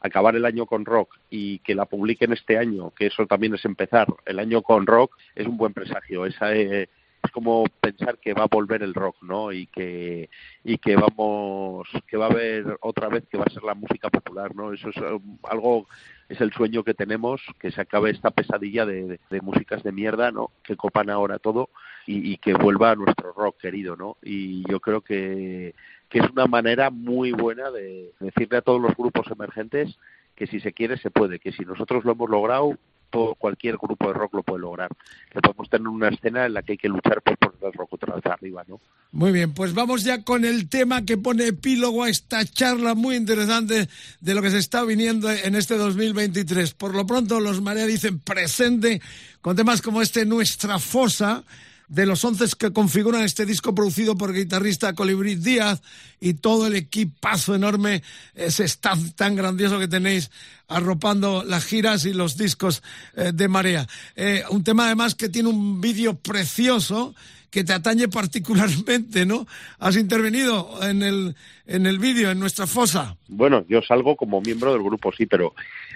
[0.00, 3.64] acabar el año con rock y que la publiquen este año que eso también es
[3.64, 4.06] empezar.
[4.26, 6.88] El año con rock es un buen presagio esa eh,
[7.22, 10.30] es como pensar que va a volver el rock no y que
[10.64, 14.08] y que vamos que va a haber otra vez que va a ser la música
[14.08, 15.86] popular no eso es um, algo
[16.28, 20.30] es el sueño que tenemos que se acabe esta pesadilla de, de, músicas de mierda
[20.30, 21.70] no que copan ahora todo
[22.08, 24.16] y, y, que vuelva nuestro rock querido, ¿no?
[24.22, 25.74] Y yo creo que,
[26.08, 29.98] que es una manera muy buena de decirle a todos los grupos emergentes
[30.34, 32.78] que si se quiere se puede, que si nosotros lo hemos logrado,
[33.10, 34.90] todo, cualquier grupo de rock lo puede lograr.
[35.32, 37.94] Que podemos tener una escena en la que hay que luchar por poner el rock
[37.94, 38.80] otra vez arriba, ¿no?
[39.12, 43.16] Muy bien, pues vamos ya con el tema que pone epílogo a esta charla muy
[43.16, 43.88] interesante
[44.20, 46.74] de lo que se está viniendo en este 2023.
[46.74, 49.00] Por lo pronto, los Marea dicen presente
[49.40, 51.44] con temas como este Nuestra Fosa,
[51.88, 55.82] de los once que configuran este disco producido por el guitarrista Colibrí Díaz
[56.20, 58.02] y todo el equipazo enorme,
[58.34, 60.30] ese staff tan grandioso que tenéis
[60.68, 62.82] arropando las giras y los discos
[63.16, 63.86] eh, de Marea.
[64.16, 67.14] Eh, un tema además que tiene un vídeo precioso
[67.50, 69.46] que te atañe particularmente, ¿no?
[69.78, 71.34] Has intervenido en el,
[71.66, 73.16] en el vídeo, en nuestra fosa.
[73.26, 75.54] Bueno, yo salgo como miembro del grupo, sí, pero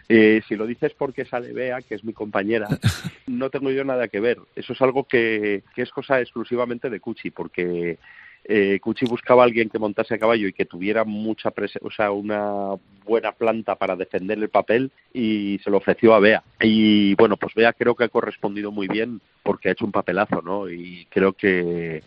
[0.08, 2.68] eh, si lo dices porque sale Bea, que es mi compañera,
[3.26, 4.38] no tengo yo nada que ver.
[4.56, 7.98] Eso es algo que, que es cosa exclusivamente de Cuchi, porque
[8.44, 12.10] eh, Cuchi buscaba a alguien que montase a caballo y que tuviera mucha o sea,
[12.10, 12.74] una
[13.04, 16.42] buena planta para defender el papel y se lo ofreció a Bea.
[16.60, 20.42] Y bueno, pues Bea creo que ha correspondido muy bien porque ha hecho un papelazo,
[20.42, 20.68] ¿no?
[20.68, 22.02] Y creo que,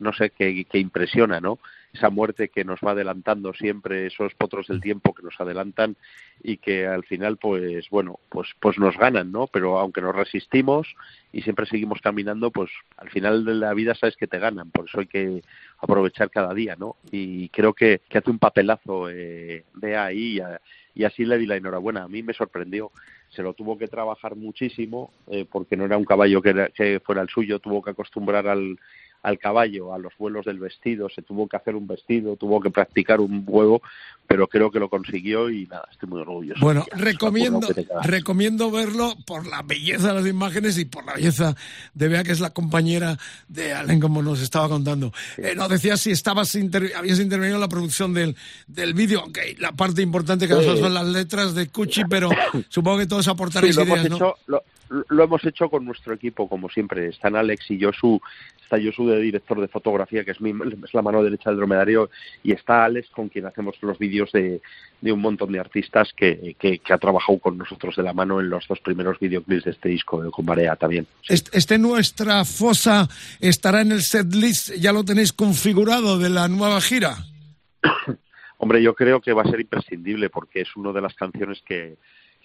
[0.00, 1.58] no sé, que, que impresiona, ¿no?
[1.96, 5.96] Esa muerte que nos va adelantando siempre, esos potros del tiempo que nos adelantan
[6.42, 9.46] y que al final, pues bueno, pues, pues nos ganan, ¿no?
[9.46, 10.94] Pero aunque nos resistimos
[11.32, 14.86] y siempre seguimos caminando, pues al final de la vida sabes que te ganan, por
[14.86, 15.42] eso hay que
[15.78, 16.96] aprovechar cada día, ¿no?
[17.10, 20.40] Y creo que, que hace un papelazo eh, de ahí
[20.94, 22.04] y, así le di la enhorabuena.
[22.04, 22.90] A mí me sorprendió
[23.28, 27.22] se lo tuvo que trabajar muchísimo eh, porque no era un caballo que, que, fuera
[27.22, 28.78] el suyo, tuvo que acostumbrar al,
[29.22, 32.70] al caballo, a los vuelos del vestido, se tuvo que hacer un vestido, tuvo que
[32.70, 33.82] practicar un huevo,
[34.26, 36.60] pero creo que lo consiguió y nada, estoy muy orgulloso.
[36.60, 37.68] Bueno, recomiendo,
[38.02, 41.54] recomiendo verlo por la belleza de las imágenes y por la belleza
[41.94, 43.16] de Bea, que es la compañera
[43.48, 45.12] de Allen, como nos estaba contando.
[45.36, 46.56] Eh, no decías si estabas
[46.96, 48.36] habías intervenido en la producción del,
[48.66, 52.30] del vídeo, aunque la parte importante que son las letras de Cuchi, pero
[52.68, 54.34] supongo que todos aportaréis sí, lo ideas, hemos hecho,
[55.08, 57.08] lo, hemos hecho con nuestro equipo, como siempre.
[57.08, 58.20] Están Alex y Josu
[58.62, 62.10] está Josu de director de fotografía, que es, mi, es la mano derecha del dromedario,
[62.42, 64.60] y está Alex, con quien hacemos los vídeos de,
[65.00, 68.50] de un montón de artistas que, que, ha trabajado con nosotros de la mano en
[68.50, 71.06] los dos primeros videoclips de este disco, con Marea también.
[71.28, 73.08] Este, Nuestra Fosa
[73.40, 77.16] estará en el setlist, ya lo tenéis configurado de la nueva gira.
[78.58, 81.96] Hombre, yo creo que va a ser imprescindible porque es una de las canciones que,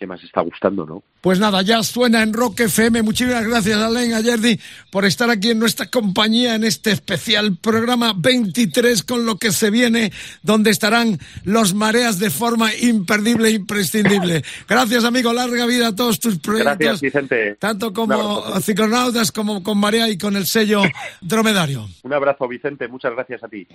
[0.02, 1.04] que más está gustando, ¿no?
[1.22, 3.04] Pues nada, ya suena en Rock FM.
[3.04, 9.04] Muchísimas gracias, Alain Ayerdi, por estar aquí en nuestra compañía en este especial programa 23
[9.04, 14.41] con lo que se viene, donde estarán los mareas de forma imperdible e imprescindible.
[14.68, 15.32] Gracias, amigo.
[15.34, 16.78] Larga vida a todos tus proyectos.
[16.80, 17.56] Gracias, Vicente.
[17.60, 20.82] Tanto como ciclonautas como con Marea y con el sello
[21.22, 21.88] Dromedario.
[22.02, 22.88] Un abrazo, Vicente.
[22.88, 23.68] Muchas gracias a ti.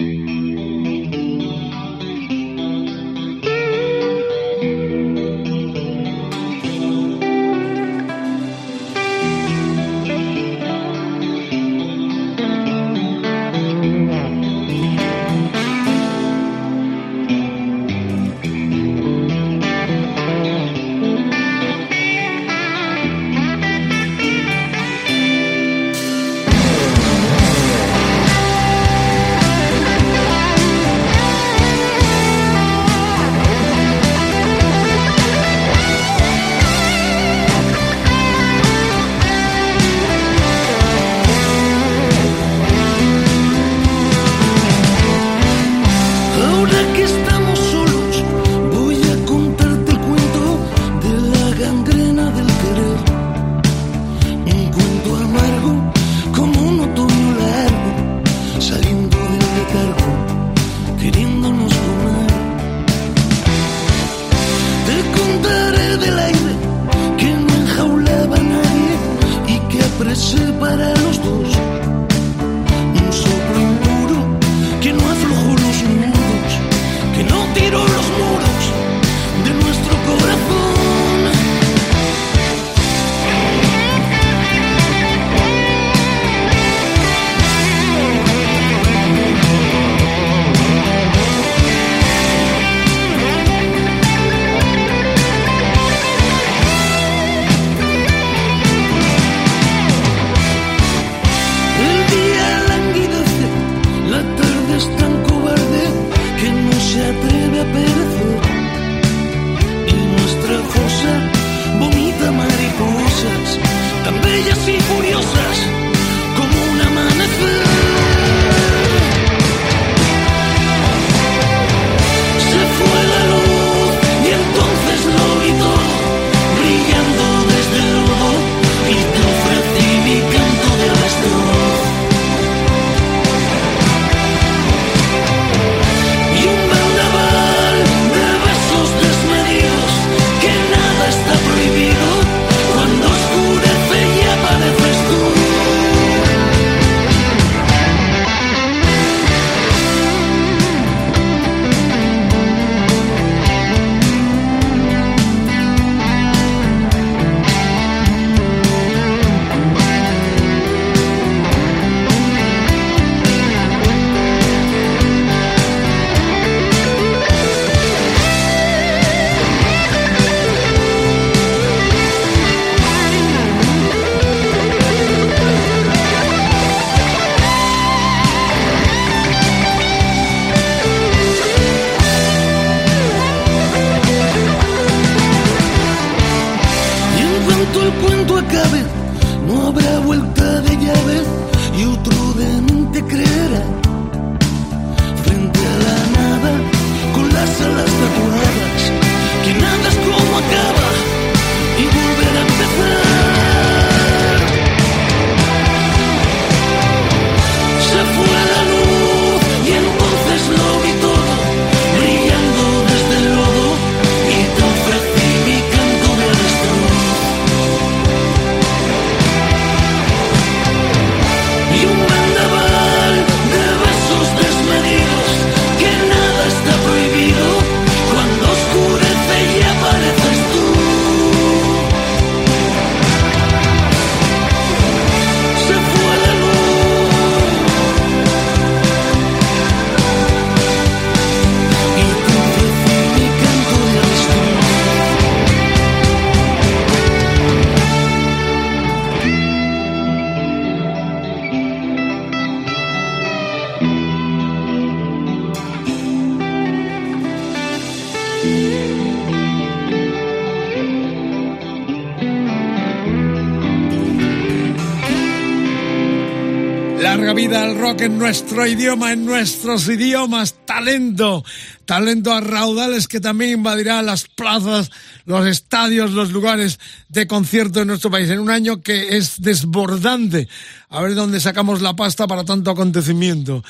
[267.87, 271.45] Rock en nuestro idioma, en nuestros idiomas, talento,
[271.85, 274.91] talento a raudales que también invadirá las plazas,
[275.27, 280.49] los estadios, los lugares de concierto en nuestro país, en un año que es desbordante.
[280.89, 283.63] A ver dónde sacamos la pasta para tanto acontecimiento.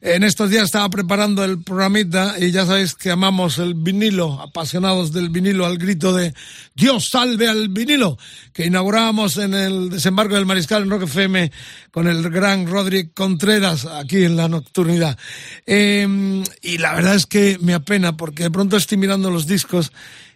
[0.00, 5.12] En estos días estaba preparando el programita y ya sabéis que amamos el vinilo, apasionados
[5.12, 6.34] del vinilo al grito de
[6.74, 8.16] Dios salve al vinilo,
[8.54, 11.52] que inaugurábamos en el desembarco del Mariscal en Rock FM
[11.90, 15.18] con el gran Rodri Contreras aquí en la nocturnidad.
[15.66, 19.92] Em, y la verdad es que me apena porque de pronto estoy mirando los discos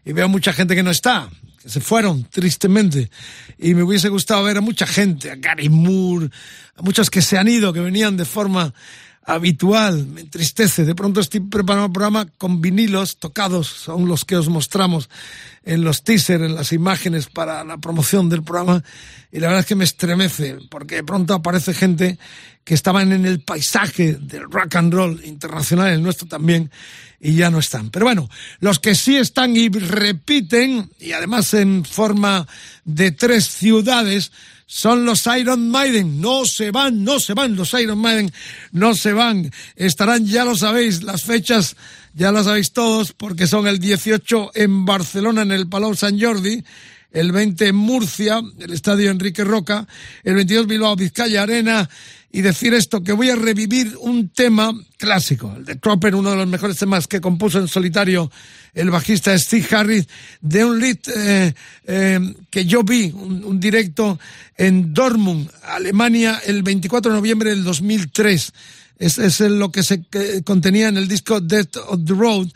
[0.07, 1.29] y veo mucha gente que no está,
[1.61, 3.11] que se fueron tristemente.
[3.59, 6.31] Y me hubiese gustado ver a mucha gente, a Gary Moore,
[6.77, 8.73] a muchos que se han ido, que venían de forma
[9.27, 10.85] habitual, me entristece.
[10.85, 15.11] De pronto estoy preparando un programa con vinilos tocados, son los que os mostramos
[15.65, 18.85] en los teasers, en las imágenes para la promoción del programa,
[19.33, 22.19] y la verdad es que me estremece, porque de pronto aparece gente
[22.63, 26.71] que estaban en el paisaje del rock and roll internacional, el nuestro también,
[27.21, 27.91] y ya no están.
[27.91, 28.29] Pero bueno,
[28.61, 32.47] los que sí están y repiten, y además en forma
[32.85, 34.31] de tres ciudades,
[34.67, 36.21] son los Iron Maiden.
[36.21, 38.33] No se van, no se van, los Iron Maiden
[38.73, 39.51] no se van.
[39.77, 41.77] Estarán, ya lo sabéis, las fechas
[42.17, 46.65] ya las sabéis todos, porque son el 18 en Barcelona, en el Palau Sant Jordi,
[47.13, 49.87] el 20 en Murcia, el Estadio Enrique Roca,
[50.25, 51.89] el 22 Bilbao Vizcaya Arena,
[52.33, 56.37] y decir esto, que voy a revivir un tema clásico, el de Cropper, uno de
[56.37, 58.31] los mejores temas que compuso en solitario
[58.75, 60.07] el bajista Steve Harris,
[60.41, 61.55] de un lead eh,
[61.87, 64.19] eh, que yo vi, un, directo
[64.57, 68.53] en Dortmund, Alemania, el 24 de noviembre del 2003.
[68.99, 70.03] Es, es lo que se
[70.45, 72.49] contenía en el disco Death of the Road,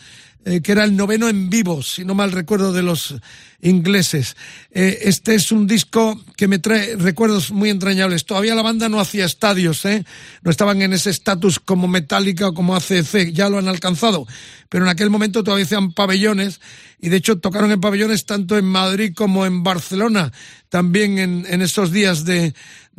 [0.44, 3.14] eh, que era el noveno en vivo, si no mal recuerdo, de los
[3.62, 4.36] ingleses.
[4.70, 8.24] Eh, este es un disco que me trae recuerdos muy entrañables.
[8.24, 10.04] Todavía la banda no hacía estadios, ¿eh?
[10.42, 14.26] no estaban en ese estatus como Metallica o como ACC, ya lo han alcanzado,
[14.68, 16.60] pero en aquel momento todavía hacían pabellones
[17.00, 20.32] y de hecho tocaron en pabellones tanto en Madrid como en Barcelona,
[20.68, 22.54] también en, en esos días de,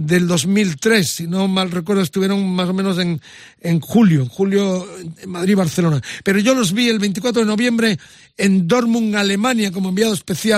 [0.08, 3.22] del 2003, si no mal recuerdo, estuvieron más o menos en,
[3.62, 4.88] en julio, julio
[5.22, 6.02] en Madrid-Barcelona.
[6.24, 8.00] Pero yo los vi el 24 de noviembre
[8.38, 10.51] en Dortmund, Alemania, como enviado especial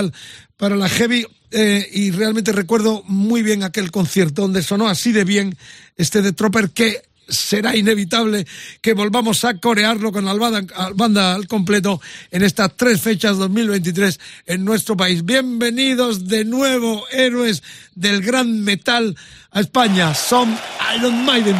[0.56, 5.24] para la Heavy, eh, y realmente recuerdo muy bien aquel concierto donde sonó así de
[5.24, 5.56] bien
[5.96, 8.46] este de Tropper que será inevitable
[8.80, 14.64] que volvamos a corearlo con la banda, al completo en estas tres fechas 2023 en
[14.64, 15.24] nuestro país.
[15.24, 17.62] Bienvenidos de nuevo, héroes
[17.94, 19.16] del gran metal
[19.50, 20.14] a España.
[20.14, 20.58] Son
[20.96, 21.56] Iron Maiden.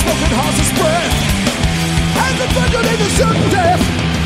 [0.00, 1.14] smoking horses breath
[2.24, 4.19] And the thunder in the sudden death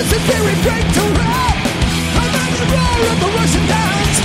[0.00, 1.56] does the theory break to rap?
[2.24, 4.16] Among the roar of the Russian night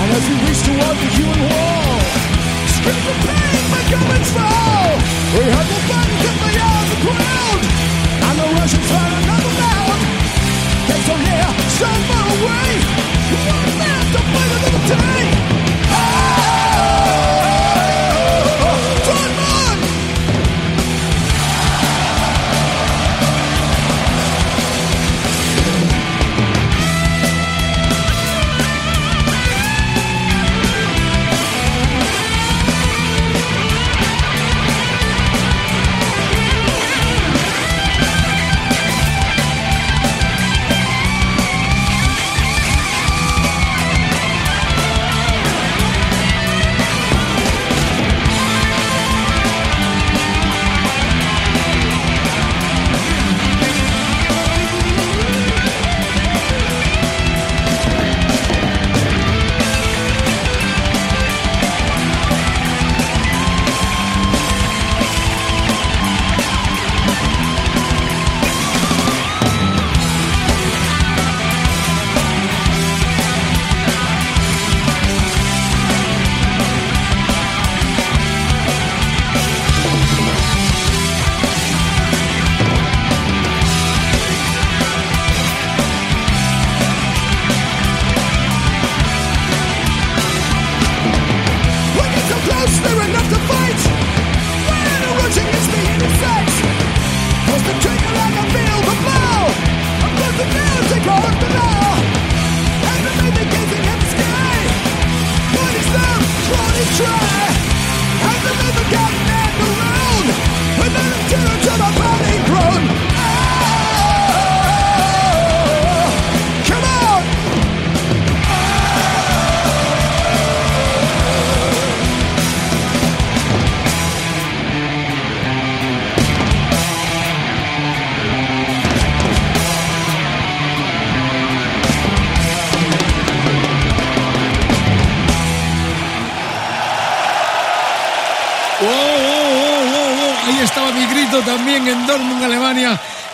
[0.00, 2.00] And as we reach toward the human wall
[2.72, 4.88] Scream of pain, my government's fall.
[5.36, 7.62] We have the button, cut my arm, the ground
[8.24, 10.00] And the Russians had another mound.
[10.88, 11.48] They so near,
[11.80, 12.68] so far away.
[13.44, 15.33] One left, to fight another day?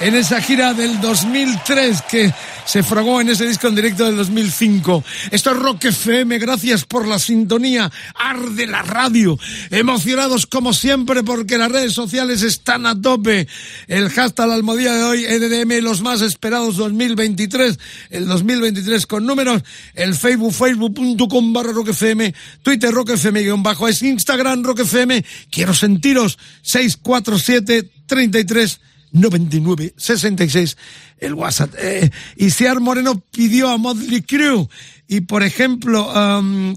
[0.01, 2.32] En esa gira del 2003 que
[2.64, 5.05] se fragó en ese disco en directo del 2005.
[5.30, 7.90] Esto es Rock FM, gracias por la sintonía.
[8.14, 9.38] Arde la radio.
[9.70, 13.46] Emocionados como siempre porque las redes sociales están a tope.
[13.88, 17.78] El hashtag la almohadilla de hoy, EDM, los más esperados 2023.
[18.11, 19.62] El 2023 con números.
[19.94, 22.34] El Facebook, facebook.com barra Rock FM.
[22.62, 23.86] Twitter Rock FM guion bajo.
[23.86, 25.24] Es Instagram Rock FM.
[25.51, 26.38] Quiero sentiros.
[26.62, 28.80] 647 33
[29.12, 30.76] 99 66
[31.18, 31.74] el WhatsApp.
[31.78, 34.68] Eh, Isiar Moreno pidió a Motley Crue
[35.12, 36.08] y por ejemplo,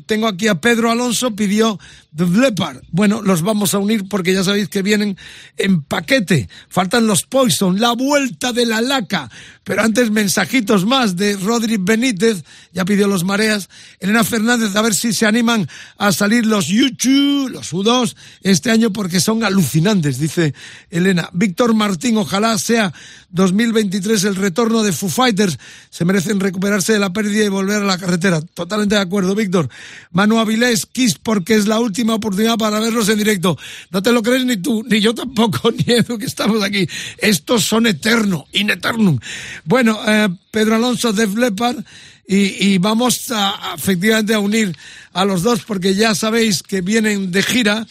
[0.07, 1.79] tengo aquí a Pedro Alonso, pidió
[2.15, 2.81] The Leopard.
[2.89, 5.17] Bueno, los vamos a unir porque ya sabéis que vienen
[5.55, 6.49] en paquete.
[6.67, 9.29] Faltan los Poison, la vuelta de la laca.
[9.63, 13.69] Pero antes mensajitos más de Rodri Benítez, ya pidió los mareas.
[13.99, 18.91] Elena Fernández, a ver si se animan a salir los YouTube, los U2 este año
[18.91, 20.53] porque son alucinantes, dice
[20.89, 21.29] Elena.
[21.33, 22.93] Víctor Martín, ojalá sea
[23.29, 25.57] 2023 el retorno de Foo Fighters.
[25.89, 29.69] Se merecen recuperarse de la pérdida y volver a la carretera Totalmente de acuerdo, Víctor.
[30.11, 33.57] Manu Avilés, Kiss, porque es la última oportunidad para verlos en directo.
[33.91, 36.87] No te lo crees ni tú, ni yo tampoco, ni Edu, que estamos aquí.
[37.17, 39.19] Estos son eterno, in eternum.
[39.65, 41.83] Bueno, eh, Pedro Alonso, de Leppard,
[42.25, 44.75] y, vamos a, efectivamente a unir
[45.11, 47.85] a los dos porque ya sabéis que vienen de gira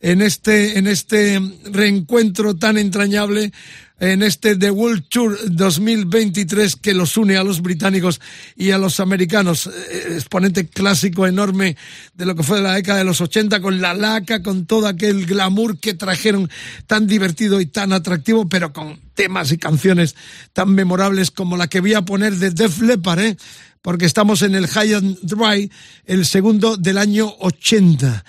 [0.00, 3.52] en este, en este reencuentro tan entrañable
[4.00, 8.20] en este The World Tour 2023 que los une a los británicos
[8.56, 9.66] y a los americanos.
[9.66, 11.76] Eh, exponente clásico enorme
[12.14, 14.88] de lo que fue de la década de los 80 con la laca, con todo
[14.88, 16.50] aquel glamour que trajeron
[16.86, 20.16] tan divertido y tan atractivo, pero con temas y canciones
[20.52, 23.36] tan memorables como la que voy a poner de Def Leppard, ¿eh?
[23.84, 25.70] porque estamos en el High and Dry,
[26.06, 28.24] el segundo del año 80.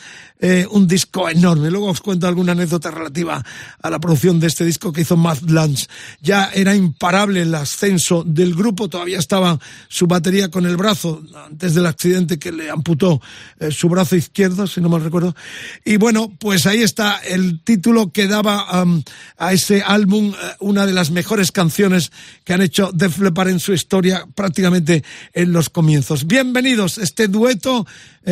[0.47, 1.71] Eh, un disco enorme.
[1.71, 3.43] Luego os cuento alguna anécdota relativa
[3.81, 5.87] a la producción de este disco que hizo Matt Lance.
[6.21, 11.73] Ya era imparable el ascenso del grupo, todavía estaba su batería con el brazo antes
[11.73, 13.23] del accidente que le amputó
[13.59, 15.35] eh, su brazo izquierdo, si no mal recuerdo.
[15.83, 19.01] Y bueno, pues ahí está el título que daba um,
[19.37, 22.11] a ese álbum eh, una de las mejores canciones
[22.43, 26.27] que han hecho Def Leppard en su historia, prácticamente en los comienzos.
[26.27, 27.87] Bienvenidos, este dueto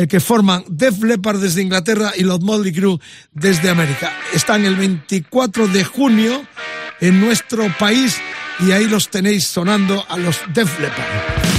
[0.08, 2.98] que forman Def Leppard desde Inglaterra y los Motley Crue
[3.32, 4.12] desde América.
[4.32, 6.44] Están el 24 de junio
[7.00, 8.16] en nuestro país
[8.60, 11.53] y ahí los tenéis sonando a los Def Leppard.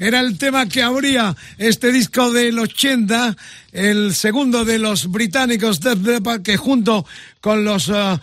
[0.00, 3.36] Era el tema que abría este disco del 80,
[3.72, 7.04] el segundo de los británicos Death Leppard, que junto
[7.42, 8.18] con los uh,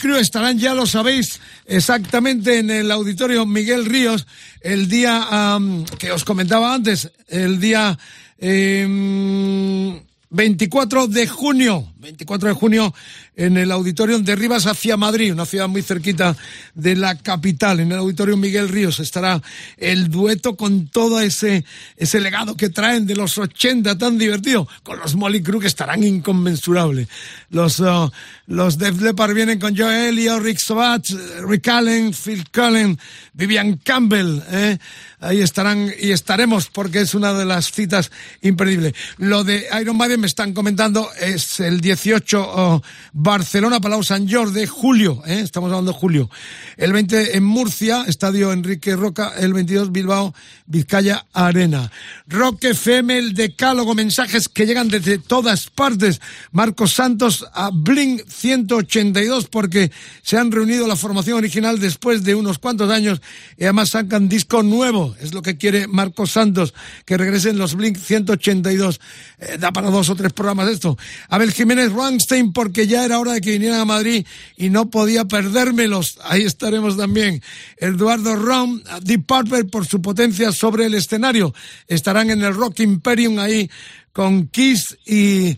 [0.00, 4.26] Crew estarán, ya lo sabéis, exactamente en el auditorio Miguel Ríos,
[4.62, 5.58] el día
[5.98, 7.98] que os comentaba antes, el día
[8.38, 12.94] 24 em, de junio, 24 de junio
[13.36, 16.34] en el Auditorio de Rivas hacia Madrid, una ciudad muy cerquita
[16.74, 17.80] de la capital.
[17.80, 19.42] En el Auditorio Miguel Ríos estará
[19.76, 21.64] el dueto con todo ese,
[21.96, 26.02] ese legado que traen de los 80 tan divertido, con los Molly Crew que estarán
[26.02, 27.08] inconmensurables.
[27.50, 28.10] Los, uh,
[28.46, 31.06] los Def Leppard vienen con Joe Elliott, Rick Sabat,
[31.46, 32.98] Rick Allen, Phil Cullen,
[33.34, 34.78] Vivian Campbell, ¿eh?
[35.20, 38.10] ahí estarán y estaremos porque es una de las citas
[38.42, 38.94] imperdibles.
[39.18, 42.82] Lo de Iron Maiden me están comentando es el 18
[43.26, 45.40] Barcelona, Palau San Jordi, julio, ¿eh?
[45.42, 46.30] estamos hablando de julio.
[46.76, 50.32] El 20 en Murcia, Estadio Enrique Roca, el 22 Bilbao,
[50.66, 51.90] Vizcaya Arena.
[52.28, 56.20] Roque FM, el decálogo, mensajes que llegan desde todas partes.
[56.52, 59.90] Marcos Santos a Blink 182 porque
[60.22, 63.20] se han reunido la formación original después de unos cuantos años
[63.56, 65.16] y además sacan disco nuevo.
[65.20, 66.74] Es lo que quiere Marcos Santos,
[67.04, 69.00] que regresen los Blink 182.
[69.38, 70.96] Eh, da para dos o tres programas esto.
[71.28, 74.26] Abel Jiménez Rangstein porque ya era hora de que vinieran a Madrid
[74.56, 76.18] y no podía perdérmelos.
[76.24, 77.42] Ahí estaremos también.
[77.76, 81.54] Eduardo Rom, Deep Purple por su potencia sobre el escenario.
[81.86, 83.70] Estarán en el Rock Imperium ahí
[84.12, 85.56] con Kiss y,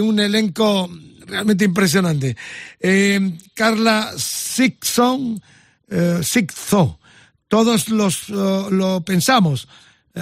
[0.00, 0.90] un elenco
[1.26, 2.36] realmente impresionante.
[2.80, 5.40] Eh, Carla Sixon,
[5.88, 6.20] eh,
[7.48, 9.68] todos los lo pensamos.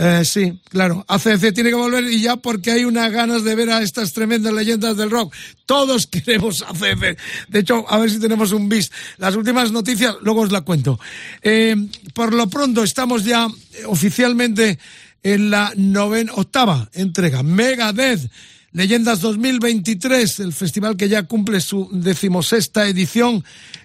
[0.01, 1.05] Eh, sí, claro.
[1.09, 4.53] ACC tiene que volver y ya porque hay unas ganas de ver a estas tremendas
[4.53, 5.35] leyendas del rock.
[5.67, 7.19] Todos queremos ACC.
[7.49, 8.93] De hecho, a ver si tenemos un bis.
[9.17, 11.01] Las últimas noticias, luego os la cuento.
[11.43, 11.75] Eh,
[12.15, 13.49] por lo pronto, estamos ya
[13.87, 14.79] oficialmente
[15.25, 17.43] en la novena, octava entrega.
[17.43, 18.31] Megadeth
[18.73, 23.43] Leyendas 2023, el festival que ya cumple su decimosexta edición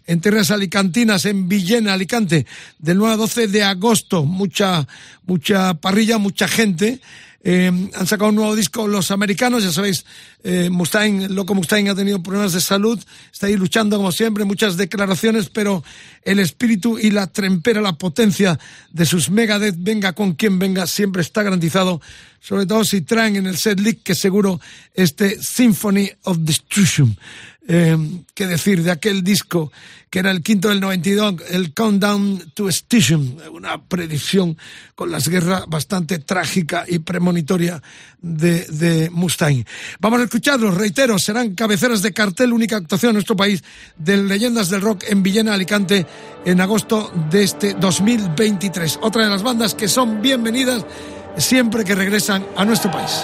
[0.08, 2.46] en tierras alicantinas, en Villena, Alicante,
[2.80, 4.26] del 9 a 12 de agosto.
[4.26, 4.86] Mucha,
[5.26, 7.00] mucha parrilla, mucha gente.
[7.46, 10.06] Eh, han sacado un nuevo disco los americanos, ya sabéis,
[10.46, 12.98] eh, Mustaine, loco Mustaine ha tenido problemas de salud,
[13.34, 15.84] está ahí luchando como siempre, muchas declaraciones, pero
[16.24, 18.58] el espíritu y la trempera, la potencia
[18.92, 22.00] de sus Megadeth, venga con quien venga, siempre está garantizado,
[22.40, 24.62] sobre todo si traen en el set leak, que seguro
[24.94, 27.18] este Symphony of Destruction
[27.68, 27.98] eh,
[28.34, 29.72] qué decir de aquel disco
[30.10, 34.56] que era el quinto del 92, el Countdown to Station, una predicción
[34.94, 37.82] con las guerras bastante trágica y premonitoria
[38.22, 39.66] de, de Mustaine.
[40.00, 43.64] Vamos a escucharlos, reitero, serán cabeceras de cartel, única actuación en nuestro país
[43.98, 46.06] de Leyendas del Rock en Villena, Alicante,
[46.46, 49.00] en agosto de este 2023.
[49.02, 50.86] Otra de las bandas que son bienvenidas
[51.38, 53.24] siempre que regresan a nuestro país.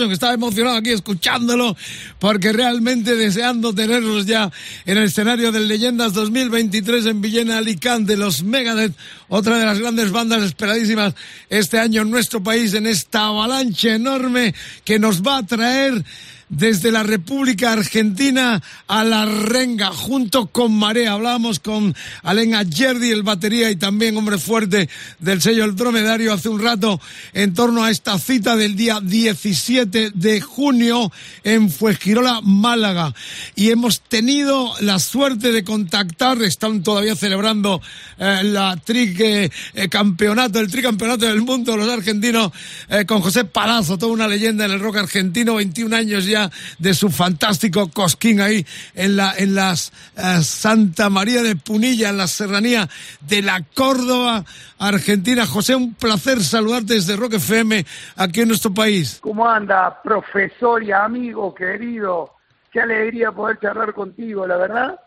[0.00, 0.12] Destruction.
[0.12, 1.76] Estaba emocionado aquí escuchándolo
[2.18, 4.50] porque realmente deseando tenerlos ya
[4.86, 8.16] en el escenario del Leyendas 2023 en Villena Alicante.
[8.16, 8.94] Los Megadeth,
[9.28, 11.14] otra de las grandes bandas esperadísimas
[11.48, 14.54] este año en nuestro país en esta avalancha enorme
[14.84, 16.04] que nos va a traer
[16.50, 21.12] desde la República Argentina a la Renga, junto con Marea.
[21.12, 24.88] Hablábamos con Alen Ayerdi, el batería y también hombre fuerte
[25.20, 27.00] del sello El Dromedario hace un rato
[27.32, 31.10] en torno a esta cita del día 17 de junio
[31.44, 33.14] en Fuesquirola, Málaga.
[33.54, 37.80] Y hemos tenido la suerte de contactar, están todavía celebrando
[38.18, 39.50] eh, la tri eh,
[39.88, 42.50] campeonato, el tricampeonato del mundo, los argentinos,
[42.88, 46.39] eh, con José Palazzo, toda una leyenda en el rock argentino, 21 años ya
[46.78, 48.64] de su fantástico cosquín ahí
[48.94, 52.88] en la en las eh, Santa María de Punilla, en la serranía
[53.20, 54.44] de la Córdoba,
[54.78, 55.44] Argentina.
[55.46, 57.84] José, un placer saludarte desde Rock FM
[58.16, 59.18] aquí en nuestro país.
[59.20, 62.34] ¿Cómo anda, profesor y amigo querido?
[62.72, 65.00] Qué alegría poder charlar contigo, la verdad.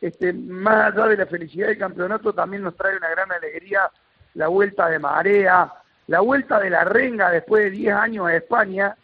[0.00, 3.90] Este, más allá de la felicidad del campeonato, también nos trae una gran alegría
[4.34, 5.72] la vuelta de Marea,
[6.06, 8.96] la vuelta de la Renga después de 10 años a España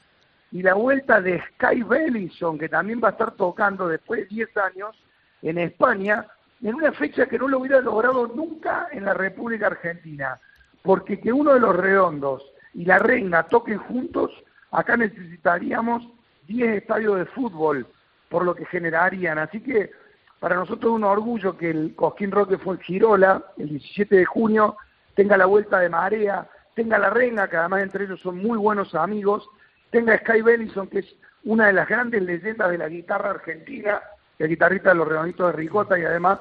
[0.55, 4.57] y la vuelta de Sky Bellison, que también va a estar tocando después de 10
[4.59, 4.97] años
[5.43, 6.29] en España,
[6.63, 10.39] en una fecha que no lo hubiera logrado nunca en la República Argentina,
[10.81, 14.31] porque que uno de los redondos y la Reina toquen juntos,
[14.71, 16.09] acá necesitaríamos
[16.47, 17.85] 10 estadios de fútbol,
[18.29, 19.39] por lo que generarían.
[19.39, 19.91] Así que
[20.39, 24.25] para nosotros es un orgullo que el Cosquín Rock que fue Girola, el 17 de
[24.25, 24.77] junio,
[25.17, 28.95] tenga la vuelta de marea, tenga la Reina, que además entre ellos son muy buenos
[28.95, 29.49] amigos,
[29.91, 34.01] tenga Sky Bellison, que es una de las grandes leyendas de la guitarra argentina,
[34.39, 36.41] el guitarrista de los redonditos de Ricota y además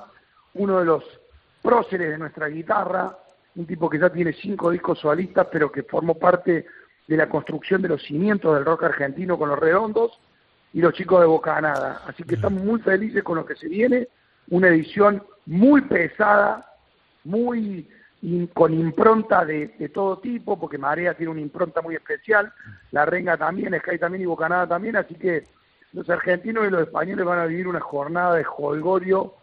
[0.55, 1.03] uno de los
[1.61, 3.17] próceres de nuestra guitarra,
[3.55, 6.65] un tipo que ya tiene cinco discos solistas, pero que formó parte
[7.07, 10.19] de la construcción de los cimientos del rock argentino con los redondos
[10.73, 12.01] y los chicos de Bocanada.
[12.07, 14.07] Así que estamos muy felices con lo que se viene,
[14.49, 16.73] una edición muy pesada,
[17.23, 17.87] muy
[18.53, 22.51] con impronta de, todo tipo, porque Marea tiene una impronta muy especial,
[22.91, 25.43] la Renga también, Sky también y Bocanada también, así que
[25.91, 29.33] los argentinos y los españoles van a vivir una jornada de jolgorio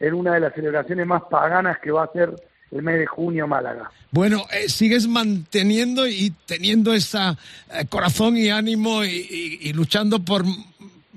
[0.00, 2.34] en una de las celebraciones más paganas que va a ser
[2.70, 3.90] el mes de junio Málaga.
[4.10, 10.44] Bueno, eh, sigues manteniendo y teniendo ese eh, corazón y ánimo y, luchando por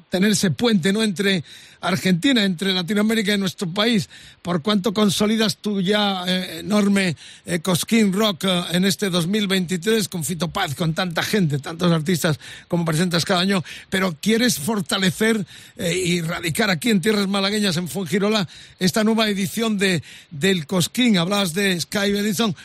[0.10, 1.43] tener ese puente no entre
[1.82, 4.10] Argentina, entre Latinoamérica y nuestro país.
[4.41, 10.24] ¿Por cuánto consolidas tu ya eh, enorme eh, Cosquín Rock eh, en este 2023 con
[10.24, 13.64] Fito Paz, con tanta gente, tantos artistas como presentas cada año?
[13.90, 15.45] Pero quieres fortalecer
[15.78, 18.48] y radicar aquí en tierras malagueñas, en Fongirola,
[18.80, 21.18] esta nueva edición de del Cosquín.
[21.18, 22.56] Hablabas de Sky Edison,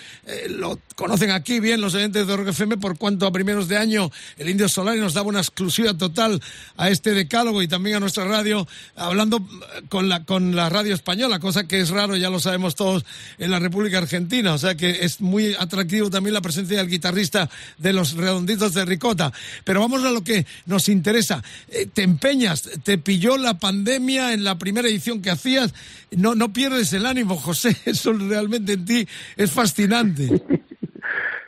[0.51, 4.11] lo conocen aquí bien los oyentes de Rock FM, por cuanto a primeros de año
[4.37, 6.41] el Indio Solari nos daba una exclusiva total
[6.77, 8.67] a este decálogo y también a nuestra radio
[9.07, 9.41] hablando
[9.89, 13.05] con la, con la radio española, cosa que es raro, ya lo sabemos todos,
[13.39, 14.55] en la República Argentina.
[14.55, 18.85] O sea que es muy atractivo también la presencia del guitarrista de los redonditos de
[18.85, 19.33] Ricota.
[19.65, 21.43] Pero vamos a lo que nos interesa.
[21.69, 25.75] Eh, te empeñas, te pilló la pandemia en la primera edición que hacías.
[26.11, 27.77] No, no pierdes el ánimo, José.
[27.85, 30.43] Eso realmente en ti es fascinante.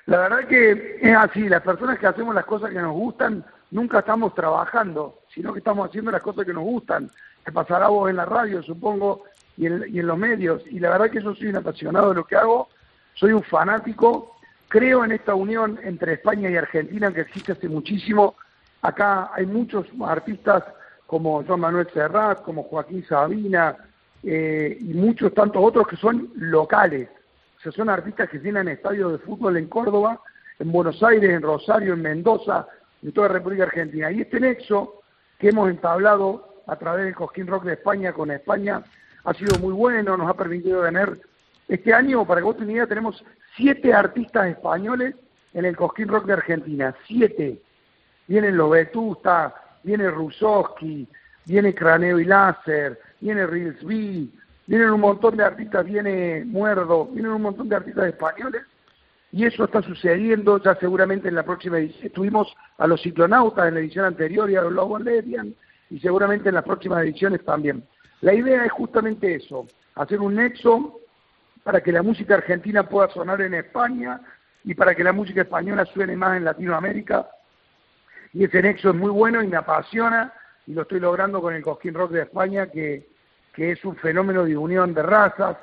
[0.06, 1.48] La verdad que es así.
[1.48, 5.89] Las personas que hacemos las cosas que nos gustan, nunca estamos trabajando, sino que estamos
[5.89, 7.09] haciendo las cosas que nos gustan
[7.52, 9.23] pasará vos en la radio, supongo,
[9.56, 10.62] y en, los medios.
[10.66, 12.69] Y la verdad que yo soy un apasionado de lo que hago,
[13.15, 14.36] soy un fanático,
[14.69, 18.35] creo en esta unión entre España y Argentina que existe hace muchísimo.
[18.82, 20.65] Acá hay muchos artistas
[21.06, 23.77] como Juan Manuel Serrat, como Joaquín Sabina,
[24.24, 27.09] eh, y muchos tantos otros que son locales.
[27.59, 30.20] O sea, son artistas que tienen estadios de fútbol en Córdoba,
[30.59, 32.66] en Buenos Aires, en Rosario, en Mendoza,
[33.02, 34.12] en toda la República Argentina.
[34.12, 34.98] Y este nexo
[35.39, 38.82] que hemos entablado a través del Cosquín Rock de España con España
[39.24, 41.20] ha sido muy bueno, nos ha permitido tener
[41.69, 43.24] este año, para que vos tengas tenemos
[43.56, 45.15] siete artistas españoles
[45.55, 47.60] en el Cosquín Rock de Argentina, siete.
[48.27, 51.06] Vienen los Vetusta, viene Rusowski,
[51.44, 54.32] viene Craneo y Láser, viene Rilsby,
[54.66, 58.62] vienen un montón de artistas, viene Muerdo, vienen un montón de artistas españoles
[59.31, 62.07] y eso está sucediendo ya seguramente en la próxima edición.
[62.07, 65.55] Estuvimos a los ciclonautas en la edición anterior y a los Lobos Ledian
[65.91, 67.87] y seguramente en las próximas ediciones también.
[68.23, 70.99] La idea es justamente eso, hacer un nexo
[71.63, 74.21] para que la música argentina pueda sonar en España
[74.65, 77.29] y para que la música española suene más en Latinoamérica.
[78.33, 80.33] Y ese nexo es muy bueno y me apasiona
[80.67, 83.09] y lo estoy logrando con el Cosquín Rock de España, que,
[83.53, 85.57] que es un fenómeno de unión de razas.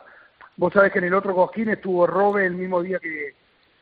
[0.56, 3.36] Vos sabés que en el otro Cosquín estuvo Robe el mismo día que,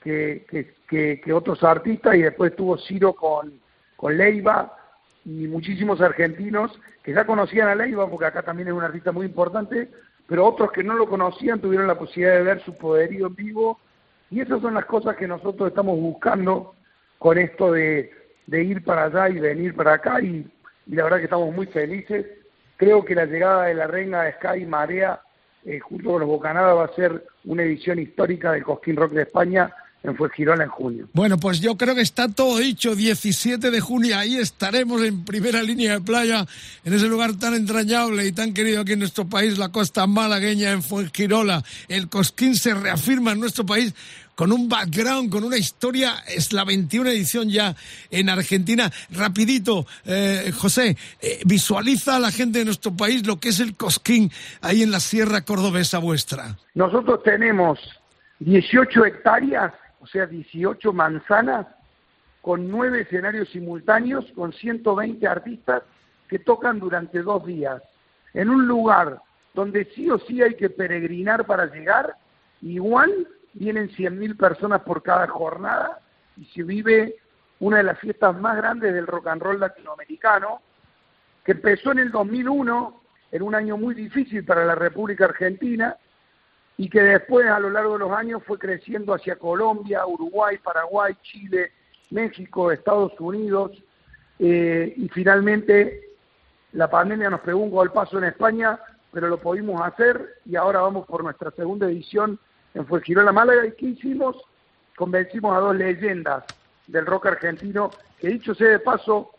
[0.03, 0.45] que,
[0.89, 3.53] que, otros artistas y después estuvo Ciro con,
[3.95, 4.77] con Leiva
[5.25, 6.71] y muchísimos argentinos
[7.01, 9.89] que ya conocían a Leiva porque acá también es un artista muy importante,
[10.27, 13.79] pero otros que no lo conocían tuvieron la posibilidad de ver su poderío en vivo
[14.29, 16.75] y esas son las cosas que nosotros estamos buscando
[17.17, 18.11] con esto de,
[18.47, 20.45] de ir para allá y venir para acá y,
[20.85, 22.25] y la verdad que estamos muy felices.
[22.75, 25.21] Creo que la llegada de la reina de Sky Marea
[25.65, 29.21] eh, junto con los Bocanadas va a ser una edición histórica del Cosquín Rock de
[29.21, 29.73] España
[30.03, 31.07] en Fuengirola en junio.
[31.13, 32.95] Bueno, pues yo creo que está todo dicho.
[32.95, 36.45] 17 de junio, ahí estaremos en primera línea de playa,
[36.83, 40.71] en ese lugar tan entrañable y tan querido aquí en nuestro país, la costa malagueña
[40.71, 41.63] en Fuengirola.
[41.87, 43.93] El Cosquín se reafirma en nuestro país
[44.35, 46.15] con un background, con una historia.
[46.27, 47.75] Es la 21 edición ya
[48.11, 48.91] en Argentina.
[49.11, 53.75] Rapidito, eh, José, eh, visualiza a la gente de nuestro país lo que es el
[53.75, 54.31] Cosquín
[54.61, 56.57] ahí en la Sierra Cordobesa vuestra.
[56.73, 57.79] Nosotros tenemos
[58.39, 59.73] 18 hectáreas,
[60.03, 61.65] o sea, 18 manzanas,
[62.41, 65.83] con nueve escenarios simultáneos, con 120 artistas
[66.27, 67.81] que tocan durante dos días,
[68.33, 69.21] en un lugar
[69.53, 72.15] donde sí o sí hay que peregrinar para llegar,
[72.61, 76.01] igual vienen 100.000 personas por cada jornada
[76.35, 77.15] y se vive
[77.59, 80.61] una de las fiestas más grandes del rock and roll latinoamericano,
[81.45, 83.01] que empezó en el 2001,
[83.31, 85.95] en un año muy difícil para la República Argentina,
[86.77, 91.15] y que después a lo largo de los años fue creciendo hacia Colombia, Uruguay, Paraguay,
[91.21, 91.71] Chile,
[92.09, 93.71] México, Estados Unidos,
[94.39, 96.09] eh, y finalmente
[96.73, 98.79] la pandemia nos pegó un golpazo en España,
[99.11, 102.39] pero lo pudimos hacer y ahora vamos por nuestra segunda edición
[102.73, 103.67] en la Málaga.
[103.67, 104.37] ¿Y qué hicimos?
[104.95, 106.43] Convencimos a dos leyendas
[106.87, 109.31] del rock argentino, que dicho sea de paso,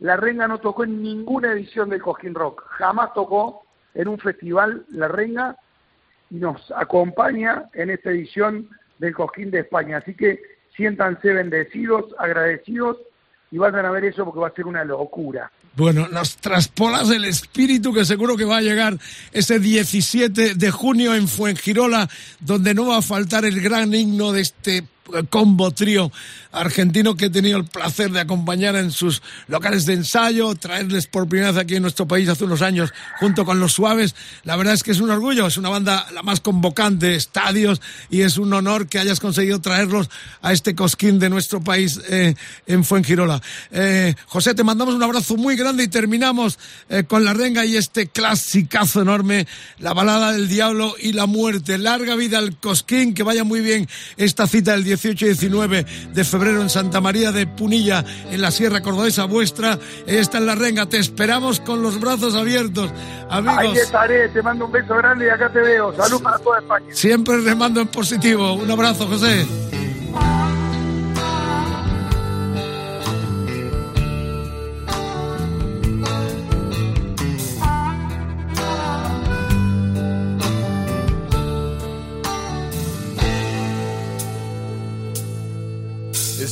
[0.00, 3.62] La Renga no tocó en ninguna edición del Cosquín Rock, jamás tocó
[3.94, 5.56] en un festival La Renga
[6.32, 8.68] nos acompaña en esta edición
[8.98, 9.98] del Cosquín de España.
[9.98, 10.40] Así que
[10.74, 12.96] siéntanse bendecidos, agradecidos
[13.50, 15.52] y vayan a ver eso porque va a ser una locura.
[15.76, 18.98] Bueno, nos traspolas el espíritu que seguro que va a llegar
[19.32, 22.08] ese 17 de junio en Fuengirola,
[22.40, 24.84] donde no va a faltar el gran himno de este
[25.28, 26.10] combo trío
[26.52, 31.26] argentino que he tenido el placer de acompañar en sus locales de ensayo, traerles por
[31.26, 34.14] primera vez aquí en nuestro país hace unos años junto con los Suaves.
[34.44, 37.80] La verdad es que es un orgullo, es una banda la más convocante de estadios
[38.10, 40.10] y es un honor que hayas conseguido traerlos
[40.42, 42.34] a este cosquín de nuestro país eh,
[42.66, 43.40] en Fuengirola.
[43.70, 46.58] Eh, José, te mandamos un abrazo muy grande y terminamos
[46.88, 49.46] eh, con la renga y este clasicazo enorme,
[49.78, 51.78] la balada del diablo y la muerte.
[51.78, 56.24] Larga vida al cosquín, que vaya muy bien esta cita del 18 y 19 de
[56.24, 59.78] febrero en Santa María de Punilla, en la Sierra Cordobesa vuestra.
[60.06, 60.86] Está en la renga.
[60.86, 62.90] Te esperamos con los brazos abiertos,
[63.30, 63.58] amigos.
[63.58, 64.28] Ahí estaré.
[64.28, 65.94] Te mando un beso grande y acá te veo.
[65.96, 66.86] Salud para toda España.
[66.90, 68.52] Siempre remando en positivo.
[68.52, 69.46] Un abrazo, José.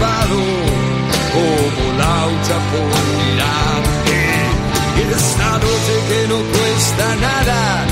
[0.00, 0.36] Escapado
[1.32, 4.20] como laucha por mirarte.
[5.16, 7.86] Esta noche que no cuesta nada,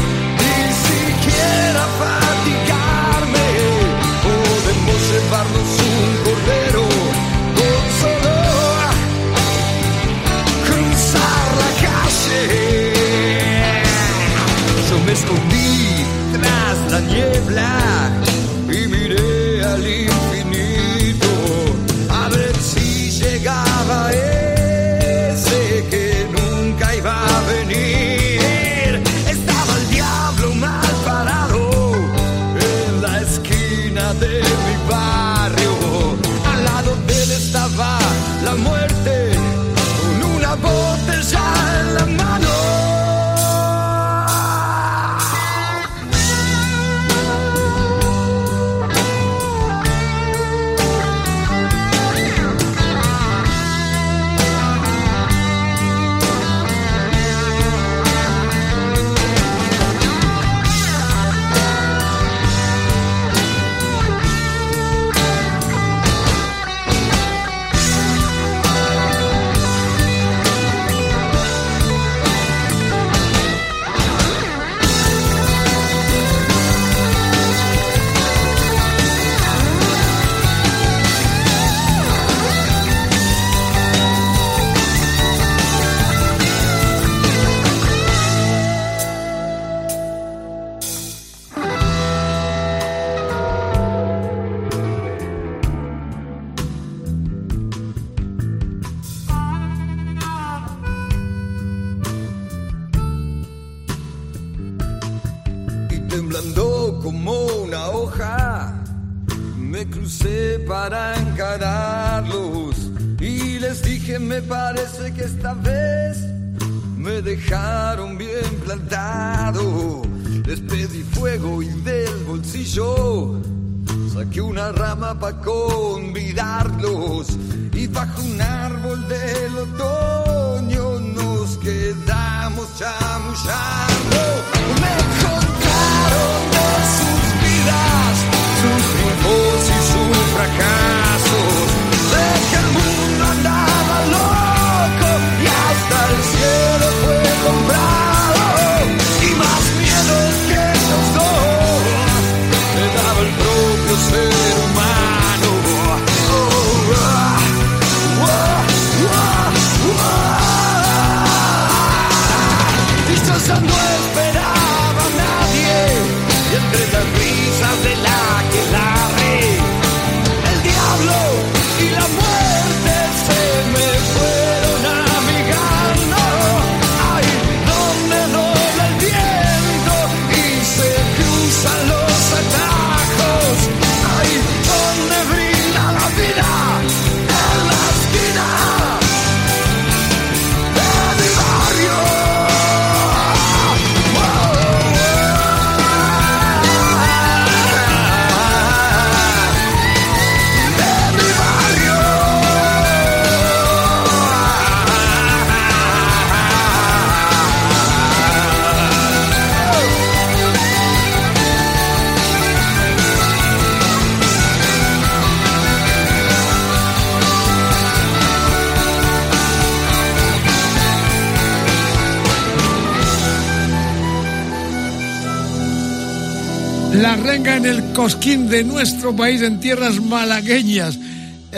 [227.08, 230.98] La renga en el cosquín de nuestro país, en tierras malagueñas.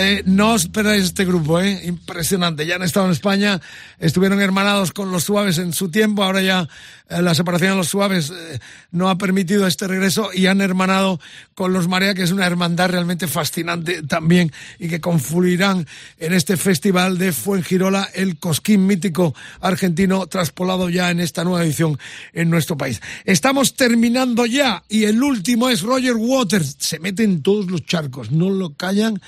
[0.01, 1.79] Eh, no os perdáis este grupo, ¿eh?
[1.85, 2.65] impresionante.
[2.65, 3.61] Ya han estado en España,
[3.99, 6.67] estuvieron hermanados con los suaves en su tiempo, ahora ya
[7.11, 8.61] eh, la separación de los suaves eh,
[8.93, 11.21] no ha permitido este regreso y han hermanado
[11.55, 15.87] con los Marea, que es una hermandad realmente fascinante también y que confluirán
[16.19, 21.99] en este festival de Fuengirola, el cosquín mítico argentino, traspolado ya en esta nueva edición
[22.33, 23.03] en nuestro país.
[23.27, 26.77] Estamos terminando ya y el último es Roger Waters.
[26.79, 29.21] Se mete en todos los charcos, no lo callan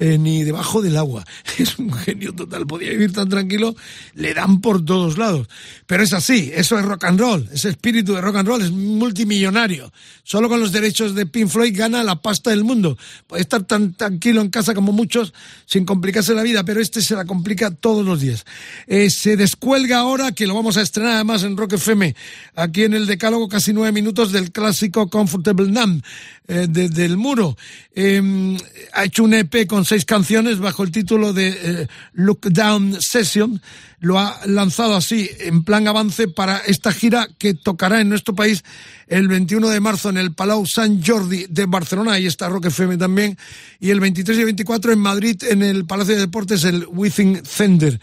[0.00, 1.24] eh, ni debajo del agua.
[1.58, 3.76] Es un genio total, podía vivir tan tranquilo,
[4.14, 5.46] le dan por todos lados.
[5.86, 8.70] Pero es así, eso es rock and roll, ese espíritu de rock and roll es
[8.70, 9.92] multimillonario.
[10.24, 12.96] Solo con los derechos de Pink Floyd gana la pasta del mundo.
[13.26, 15.34] Puede estar tan tranquilo en casa como muchos
[15.66, 18.44] sin complicarse la vida, pero este se la complica todos los días.
[18.86, 22.14] Eh, se descuelga ahora, que lo vamos a estrenar además en Rock FM,
[22.54, 26.02] aquí en el Decálogo, casi nueve minutos del clásico Comfortable Numb
[26.48, 27.56] eh, de- del muro.
[27.94, 28.56] Eh,
[28.92, 31.88] ha hecho un EP con seis canciones bajo el título de eh,
[33.00, 33.60] Session.
[34.00, 38.64] Lo ha lanzado así, en plan avance, para esta gira que tocará en nuestro país
[39.06, 42.96] el 21 de marzo en el Palau Sant Jordi de Barcelona, ahí está Rock FM
[42.96, 43.36] también,
[43.80, 48.00] y el 23 y 24 en Madrid en el Palacio de Deportes, el Within Center.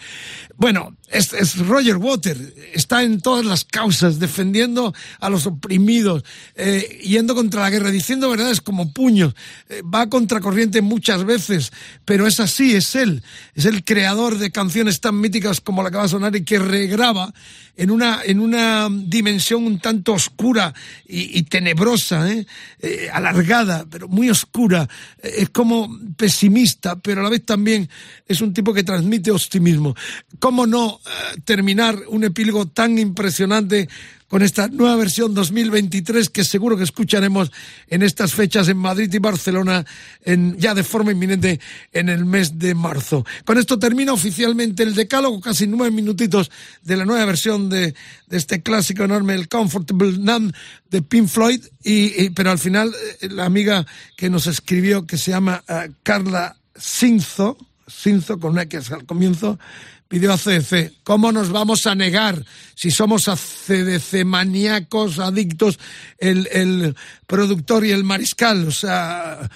[0.58, 2.38] Bueno, es, Roger Water,
[2.74, 6.24] está en todas las causas, defendiendo a los oprimidos,
[6.56, 9.34] eh, yendo contra la guerra, diciendo verdades como puños,
[9.70, 11.72] eh, va contracorriente muchas veces,
[12.04, 13.24] pero es así, es él,
[13.56, 17.34] es el creador de canciones tan míticas como la que sonar y que regraba
[17.76, 20.74] en una, en una dimensión un tanto oscura
[21.08, 22.46] y, tenebrosa, ¿eh?
[22.82, 23.10] ¿eh?
[23.14, 24.90] alargada, pero muy oscura.
[25.22, 25.88] Es como
[26.18, 27.88] pesimista, pero a la vez también
[28.28, 29.96] es un tipo que transmite optimismo.
[30.40, 33.88] ¿Cómo no eh, terminar un epílogo tan impresionante
[34.28, 37.52] con esta nueva versión 2023 que seguro que escucharemos
[37.88, 39.86] en estas fechas en Madrid y Barcelona
[40.24, 41.60] en, ya de forma inminente
[41.94, 43.26] en el mes de marzo.
[43.46, 46.52] Con esto termina oficialmente el decálogo, casi nueve minutitos
[46.84, 47.96] de la nueva versión de,
[48.30, 50.54] este clásico enorme, el Comfortable Numb
[50.90, 53.86] de Pink Floyd, y, pero al final eh, la amiga
[54.16, 57.58] que nos escribió, que se llama eh, Carla Cinzo,
[57.90, 59.58] Cinzo con una X al comienzo,
[60.08, 60.94] pidió a CDC.
[61.04, 62.44] ¿Cómo nos vamos a negar
[62.76, 65.80] si somos a CDC maníacos, adictos,
[66.18, 68.68] el, el productor y el mariscal?
[68.68, 69.50] O sea,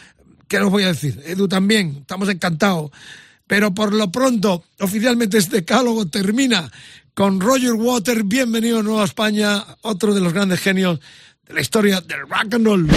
[0.47, 1.21] ¿qué os voy a decir?
[1.25, 2.91] Edu también, estamos encantados.
[3.47, 6.71] Pero por lo pronto, oficialmente este decálogo termina
[7.13, 8.23] con Roger Water.
[8.23, 10.99] Bienvenido a Nueva España, otro de los grandes genios
[11.45, 12.87] de la historia del rock and roll.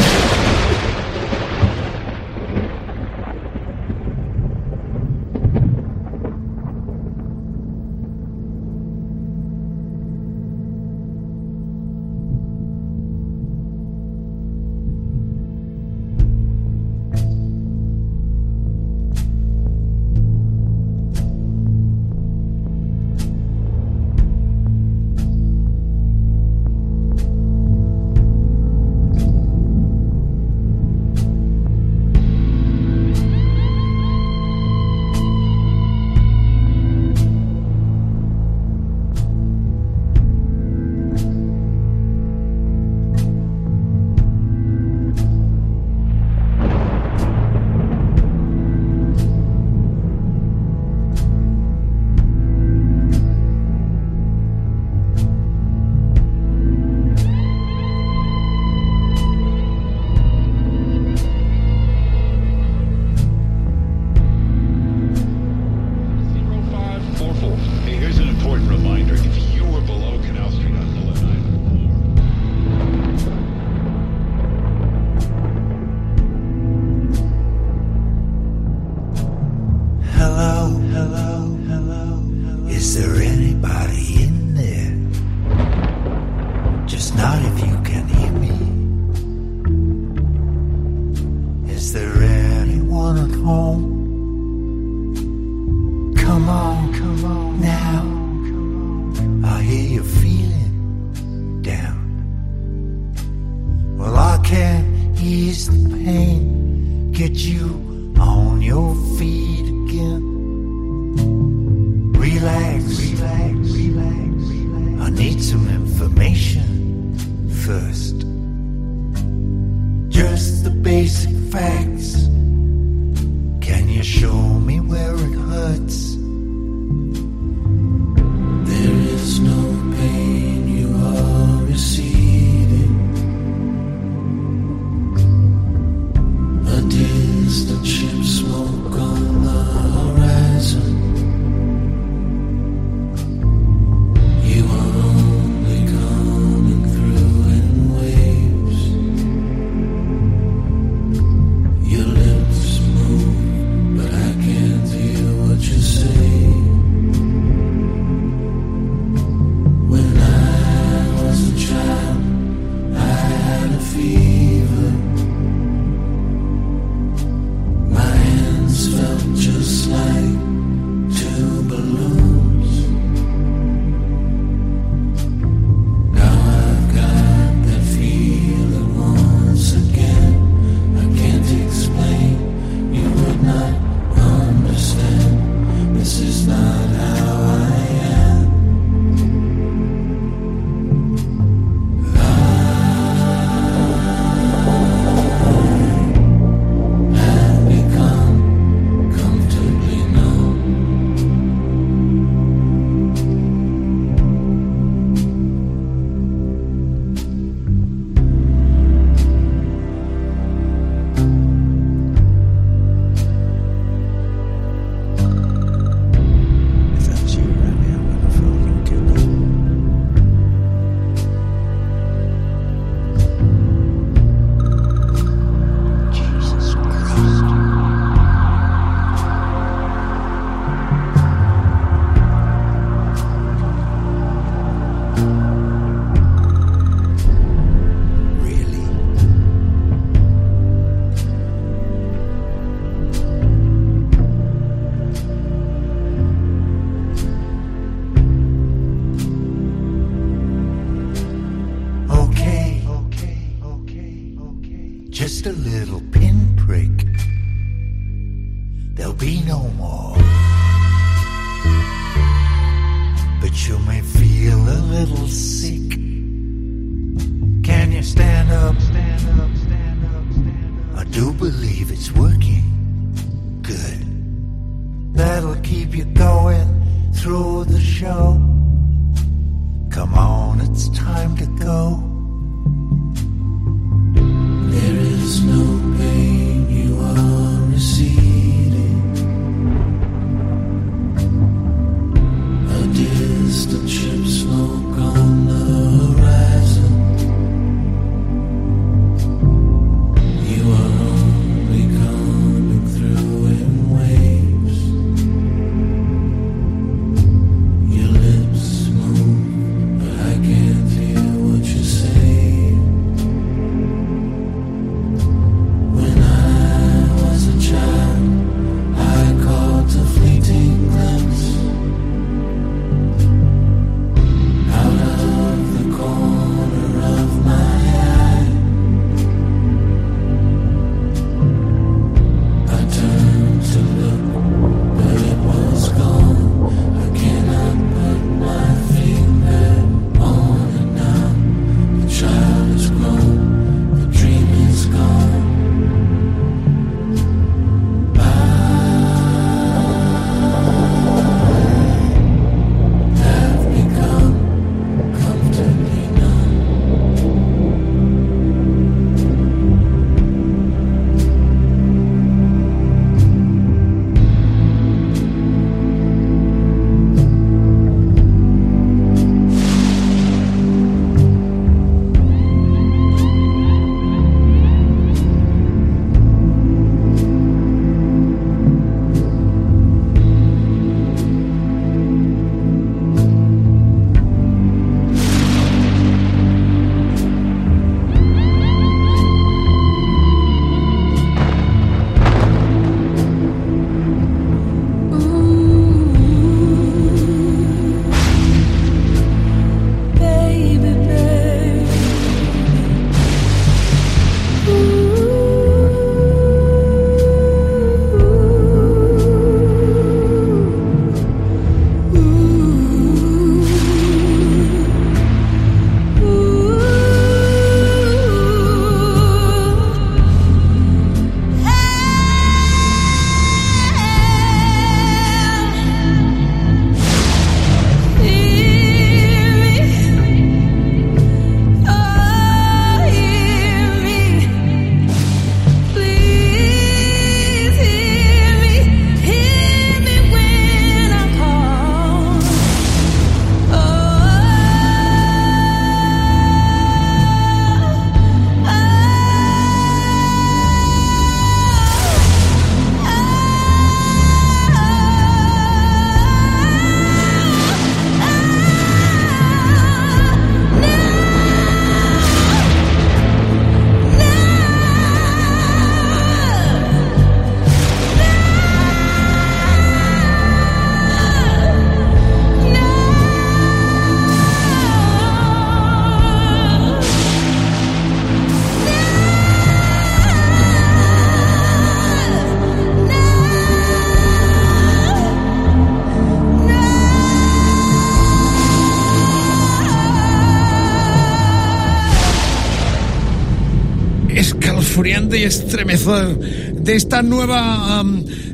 [495.75, 498.05] De esta nueva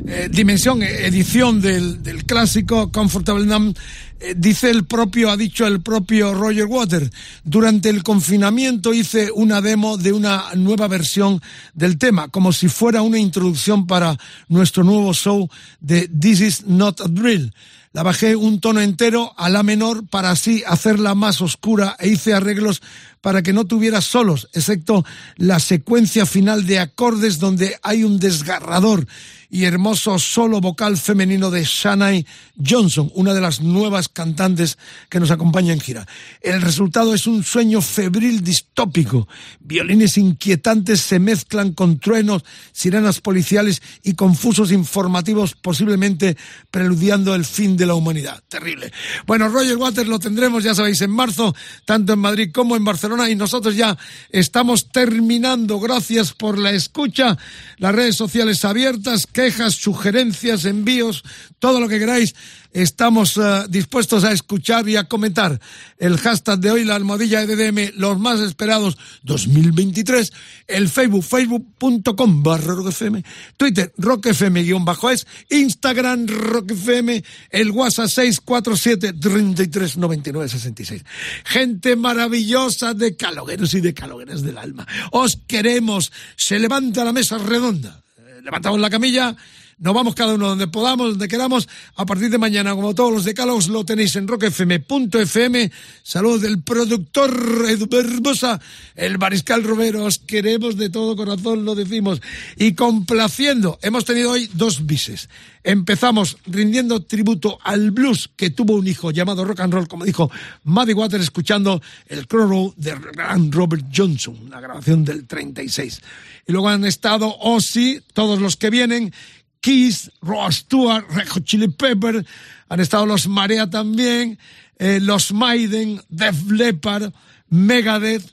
[0.07, 3.77] eh, dimensión, eh, edición del, clásico Comfortable Numb,
[4.19, 7.11] eh, dice el propio, ha dicho el propio Roger Waters,
[7.43, 11.39] durante el confinamiento hice una demo de una nueva versión
[11.75, 14.17] del tema, como si fuera una introducción para
[14.47, 15.47] nuestro nuevo show
[15.79, 17.53] de This is not a drill.
[17.93, 22.33] La bajé un tono entero a la menor para así hacerla más oscura e hice
[22.33, 22.81] arreglos
[23.21, 25.05] para que no tuviera solos, excepto
[25.37, 29.07] la secuencia final de acordes donde hay un desgarrador
[29.51, 32.25] y hermoso solo vocal femenino de Shanae
[32.65, 34.77] Johnson, una de las nuevas cantantes
[35.09, 36.07] que nos acompaña en gira.
[36.39, 39.27] El resultado es un sueño febril distópico.
[39.59, 46.37] Violines inquietantes se mezclan con truenos, sirenas policiales y confusos informativos, posiblemente
[46.71, 48.41] preludiando el fin de la humanidad.
[48.47, 48.93] Terrible.
[49.27, 51.53] Bueno, Roger Waters lo tendremos, ya sabéis, en marzo,
[51.83, 53.97] tanto en Madrid como en Barcelona Barcelona y nosotros ya
[54.29, 55.79] estamos terminando.
[55.79, 57.37] Gracias por la escucha.
[57.77, 61.23] Las redes sociales abiertas, quejas, sugerencias, envíos,
[61.59, 62.33] todo lo que queráis.
[62.73, 65.59] Estamos uh, dispuestos a escuchar y a comentar.
[65.97, 70.31] El hashtag de hoy, la almohadilla EDM, los más esperados 2023.
[70.67, 73.23] El Facebook, facebook.com barra rockfm.
[73.57, 75.27] Twitter, rockfm-es.
[75.49, 77.21] Instagram, rockfm.
[77.49, 81.03] El WhatsApp 647 3399 66.
[81.43, 84.87] Gente maravillosa de calogueros y de calogueras del alma.
[85.11, 86.13] Os queremos.
[86.37, 88.01] Se levanta la mesa redonda.
[88.43, 89.35] Levantamos la camilla
[89.81, 91.67] nos vamos cada uno donde podamos, donde queramos.
[91.95, 95.71] A partir de mañana, como todos los decálogos, lo tenéis en rockfm.fm.
[96.03, 98.61] Saludos del productor Edu Barbosa,
[98.95, 100.05] el mariscal Romero.
[100.05, 102.21] Os queremos de todo corazón, lo decimos.
[102.57, 105.29] Y complaciendo, hemos tenido hoy dos bises.
[105.63, 110.29] Empezamos rindiendo tributo al blues que tuvo un hijo llamado rock and roll, como dijo
[110.63, 116.01] Muddy Water, escuchando el Crow de gran Robert Johnson, una grabación del 36.
[116.47, 119.13] Y luego han estado Ozzy, todos los que vienen,
[119.61, 121.05] Kiss, Ross Stewart,
[121.43, 122.25] Chili Pepper,
[122.67, 124.37] han estado los Marea también,
[124.77, 127.13] eh, los Maiden, Def Leppard,
[127.49, 128.23] Megadeth,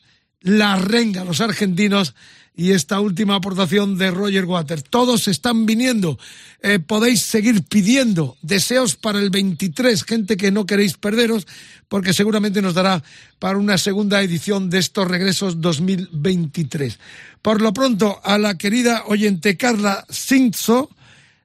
[0.40, 2.14] La Renga, los argentinos,
[2.58, 4.82] y esta última aportación de Roger Waters.
[4.90, 6.18] Todos están viniendo.
[6.60, 11.46] Eh, podéis seguir pidiendo deseos para el 23, gente que no queréis perderos,
[11.86, 13.04] porque seguramente nos dará
[13.38, 16.98] para una segunda edición de estos regresos 2023.
[17.42, 20.90] Por lo pronto, a la querida oyente Carla Cinzo,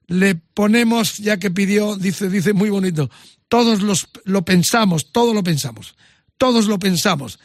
[0.06, 3.10] le ponemos, ya que pidió, dice, dice muy bonito,
[3.48, 5.94] todos los, lo pensamos, todos lo pensamos,
[6.38, 7.38] todos lo pensamos.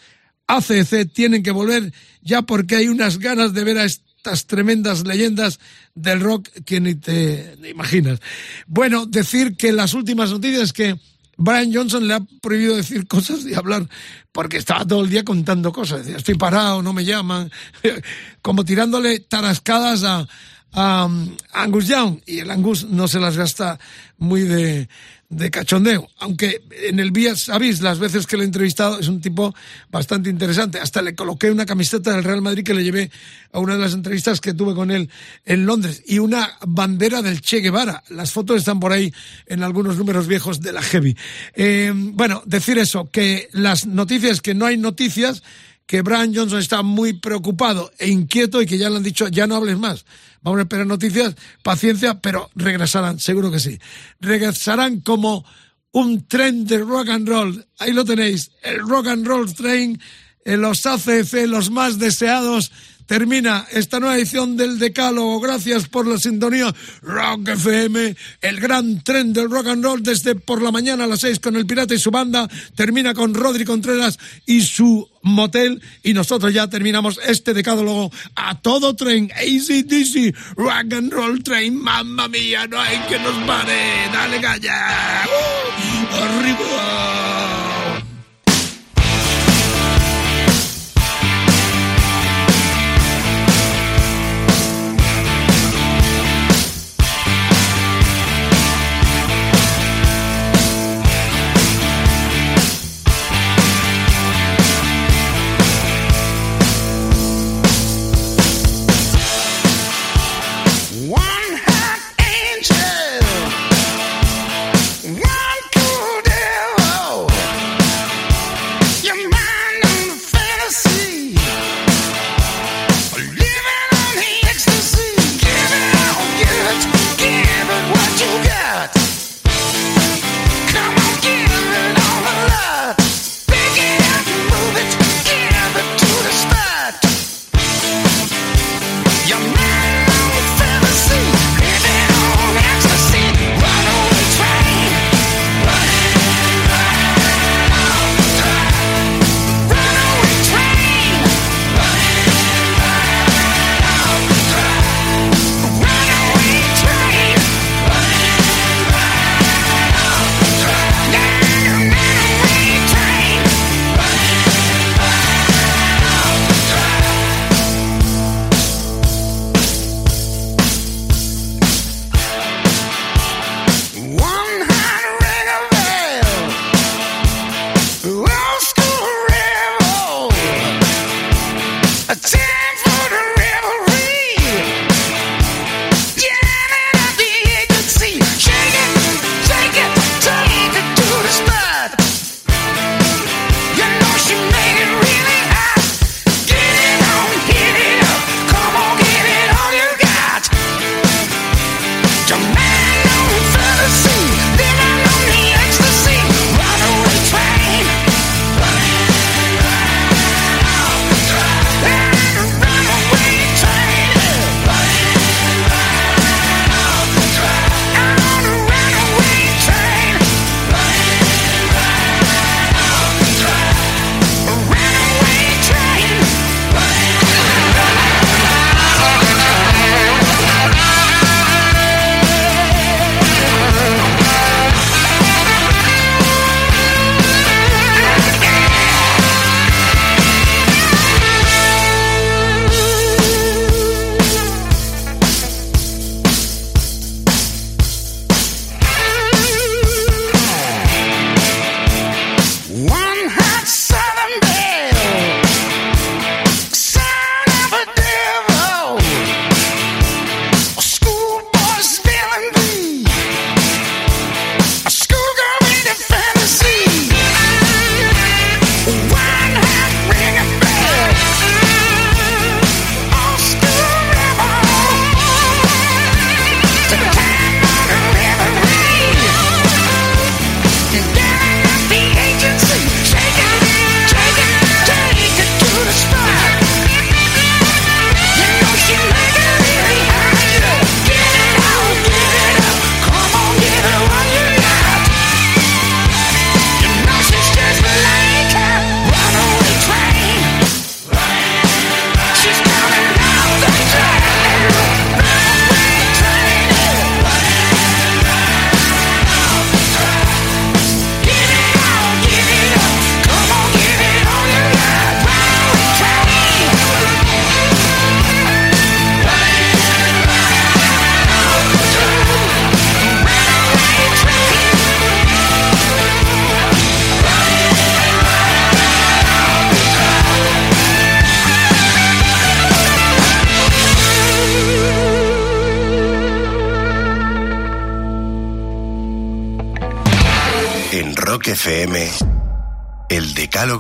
[0.48, 5.60] ACC tienen que volver ya porque hay unas ganas de ver a estas tremendas leyendas
[5.94, 8.20] del rock que ni te imaginas.
[8.66, 11.00] Bueno, decir que las últimas noticias que
[11.38, 13.88] Brian Johnson le ha prohibido decir cosas y hablar
[14.32, 16.00] porque estaba todo el día contando cosas.
[16.00, 17.50] Decía, estoy parado, no me llaman,
[18.42, 20.28] como tirándole tarascadas a
[20.76, 23.80] um, Angus Young y el Angus no se las gasta
[24.18, 24.88] muy de,
[25.30, 29.22] de cachondeo, aunque en el Vía sabéis las veces que le he entrevistado es un
[29.22, 29.54] tipo
[29.92, 33.12] bastante interesante, hasta le coloqué una camiseta del Real Madrid que le llevé
[33.52, 35.08] a una de las entrevistas que tuve con él
[35.46, 39.14] en Londres y una bandera del Che Guevara, las fotos están por ahí
[39.46, 41.16] en algunos números viejos de la Heavy.
[41.54, 45.44] Eh, bueno, decir eso, que las noticias, que no hay noticias,
[45.90, 49.48] que Brian Johnson está muy preocupado e inquieto y que ya le han dicho, ya
[49.48, 50.06] no hables más.
[50.44, 53.80] Vamos a esperar noticias, paciencia, pero regresarán, seguro que sí.
[54.20, 55.44] Regresarán como
[55.92, 57.66] un tren de rock and roll.
[57.80, 60.00] Ahí lo tenéis, el rock and roll train,
[60.46, 62.72] en los ACF, los más deseados.
[63.10, 65.40] Termina esta nueva edición del Decálogo.
[65.40, 66.72] Gracias por la sintonía
[67.02, 71.22] Rock FM, el gran tren del rock and roll desde por la mañana a las
[71.22, 72.48] seis con el Pirata y su banda.
[72.76, 75.82] Termina con Rodri Contreras y su motel.
[76.04, 79.32] Y nosotros ya terminamos este Decálogo a todo tren.
[79.32, 81.82] ACDC, Rock and Roll Train.
[81.82, 84.08] Mamma mía, no hay que nos pare.
[84.14, 85.26] Dale calla.
[85.26, 86.16] ¡Uh!
[86.16, 87.09] ¡Arriba!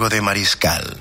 [0.10, 0.98] De Mariscal.